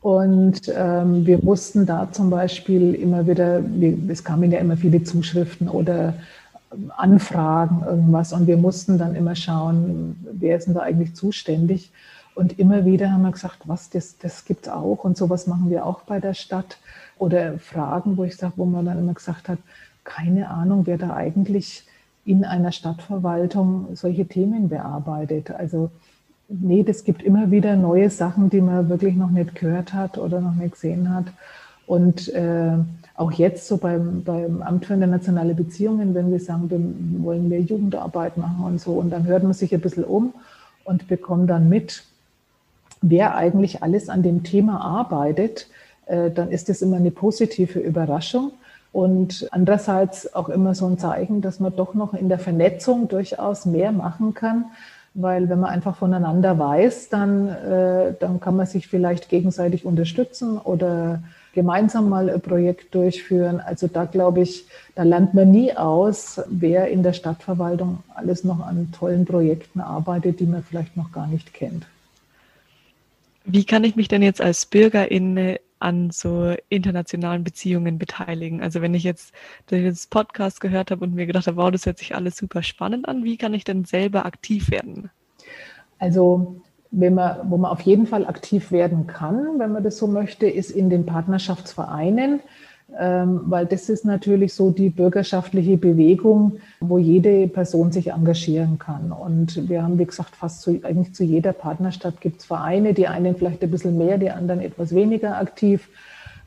[0.01, 5.03] und ähm, wir wussten da zum Beispiel immer wieder, wir, es kamen ja immer viele
[5.03, 6.15] Zuschriften oder
[6.73, 11.91] ähm, Anfragen, irgendwas und wir mussten dann immer schauen, wer ist denn da eigentlich zuständig.
[12.37, 15.71] Und immer wieder haben wir gesagt, was, das, das gibt es auch und sowas machen
[15.71, 16.79] wir auch bei der Stadt.
[17.19, 19.59] Oder Fragen, wo ich sage, wo man dann immer gesagt hat,
[20.05, 21.85] keine Ahnung, wer da eigentlich
[22.25, 25.51] in einer Stadtverwaltung solche Themen bearbeitet.
[25.51, 25.91] Also
[26.49, 30.41] nee, das gibt immer wieder neue Sachen, die man wirklich noch nicht gehört hat oder
[30.41, 31.27] noch nicht gesehen hat.
[31.87, 32.73] Und äh,
[33.15, 37.61] auch jetzt so beim, beim Amt für internationale Beziehungen, wenn wir sagen, wir wollen mehr
[37.61, 40.33] Jugendarbeit machen und so, und dann hört man sich ein bisschen um
[40.85, 42.05] und bekommt dann mit,
[43.01, 45.69] wer eigentlich alles an dem Thema arbeitet,
[46.07, 48.53] äh, dann ist das immer eine positive Überraschung.
[48.93, 53.65] Und andererseits auch immer so ein Zeichen, dass man doch noch in der Vernetzung durchaus
[53.65, 54.67] mehr machen kann,
[55.15, 60.59] weil wenn man einfach voneinander weiß, dann, äh, dann kann man sich vielleicht gegenseitig unterstützen
[60.59, 61.23] oder
[61.55, 63.61] gemeinsam mal ein Projekt durchführen.
[63.61, 68.61] Also da glaube ich, da lernt man nie aus, wer in der Stadtverwaltung alles noch
[68.61, 71.87] an tollen Projekten arbeitet, die man vielleicht noch gar nicht kennt.
[73.45, 78.63] Wie kann ich mich denn jetzt als Bürgerin an so internationalen Beziehungen beteiligen?
[78.63, 79.35] Also wenn ich jetzt
[79.67, 83.09] das Podcast gehört habe und mir gedacht habe, wow, das hört sich alles super spannend
[83.09, 85.11] an, wie kann ich denn selber aktiv werden?
[85.99, 86.61] Also
[86.91, 90.47] wenn man, wo man auf jeden Fall aktiv werden kann, wenn man das so möchte,
[90.47, 92.41] ist in den Partnerschaftsvereinen,
[92.99, 99.13] weil das ist natürlich so die bürgerschaftliche Bewegung, wo jede Person sich engagieren kann.
[99.13, 103.09] Und wir haben, wie gesagt, fast zu, eigentlich zu jeder Partnerstadt gibt es Vereine, die
[103.09, 105.89] einen vielleicht ein bisschen mehr, die anderen etwas weniger aktiv.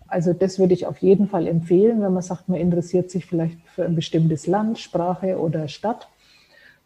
[0.07, 3.57] Also das würde ich auf jeden Fall empfehlen, wenn man sagt, man interessiert sich vielleicht
[3.67, 6.07] für ein bestimmtes Land, Sprache oder Stadt.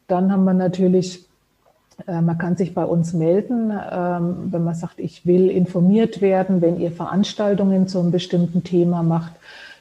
[0.08, 1.29] Dann haben wir natürlich
[2.08, 6.80] man kann sich bei uns melden, ähm, wenn man sagt, ich will informiert werden, wenn
[6.80, 9.34] ihr Veranstaltungen zu einem bestimmten Thema macht,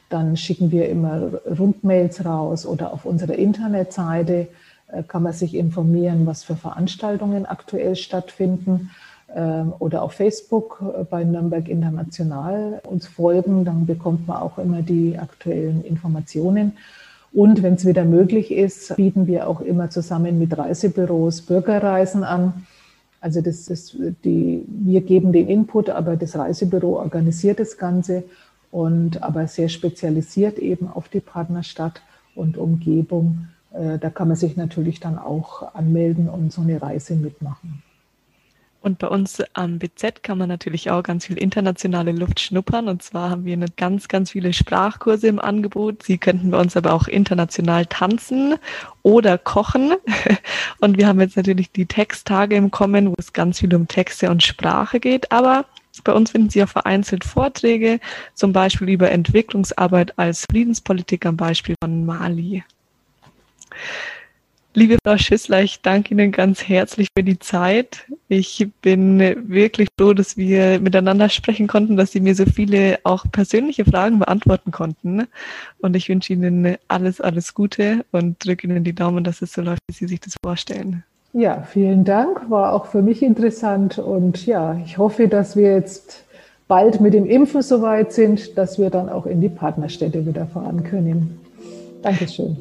[0.09, 4.47] dann schicken wir immer Rundmails raus oder auf unserer Internetseite
[4.91, 8.89] äh, kann man sich informieren, was für Veranstaltungen aktuell stattfinden
[9.33, 14.81] ähm, oder auf Facebook äh, bei Nürnberg International uns folgen, dann bekommt man auch immer
[14.81, 16.77] die aktuellen Informationen.
[17.31, 22.65] Und wenn es wieder möglich ist, bieten wir auch immer zusammen mit Reisebüros Bürgerreisen an.
[23.21, 28.23] Also das ist die, wir geben den Input, aber das Reisebüro organisiert das Ganze
[28.71, 32.01] und aber sehr spezialisiert eben auf die Partnerstadt
[32.35, 33.47] und Umgebung.
[33.73, 37.83] Äh, da kann man sich natürlich dann auch anmelden und so eine Reise mitmachen.
[38.81, 42.87] Und bei uns am BZ kann man natürlich auch ganz viel internationale Luft schnuppern.
[42.87, 46.03] Und zwar haben wir ganz, ganz viele Sprachkurse im Angebot.
[46.03, 48.55] Sie könnten bei uns aber auch international tanzen
[49.03, 49.93] oder kochen.
[50.79, 54.29] Und wir haben jetzt natürlich die Texttage im Kommen, wo es ganz viel um Texte
[54.29, 55.31] und Sprache geht.
[55.31, 55.65] Aber
[56.03, 57.99] bei uns finden Sie auch vereinzelt Vorträge,
[58.33, 62.63] zum Beispiel über Entwicklungsarbeit als Friedenspolitik am Beispiel von Mali.
[64.75, 68.05] Liebe Frau Schüssler, ich danke Ihnen ganz herzlich für die Zeit.
[68.27, 73.25] Ich bin wirklich froh, dass wir miteinander sprechen konnten, dass Sie mir so viele auch
[73.31, 75.27] persönliche Fragen beantworten konnten.
[75.79, 79.61] Und ich wünsche Ihnen alles, alles Gute und drücke Ihnen die Daumen, dass es so
[79.61, 81.03] läuft, wie Sie sich das vorstellen.
[81.33, 82.49] Ja, vielen Dank.
[82.51, 83.97] War auch für mich interessant.
[83.97, 86.23] Und ja, ich hoffe, dass wir jetzt
[86.67, 90.83] bald mit dem Impfen soweit sind, dass wir dann auch in die Partnerstädte wieder fahren
[90.83, 91.39] können.
[92.03, 92.55] Dankeschön.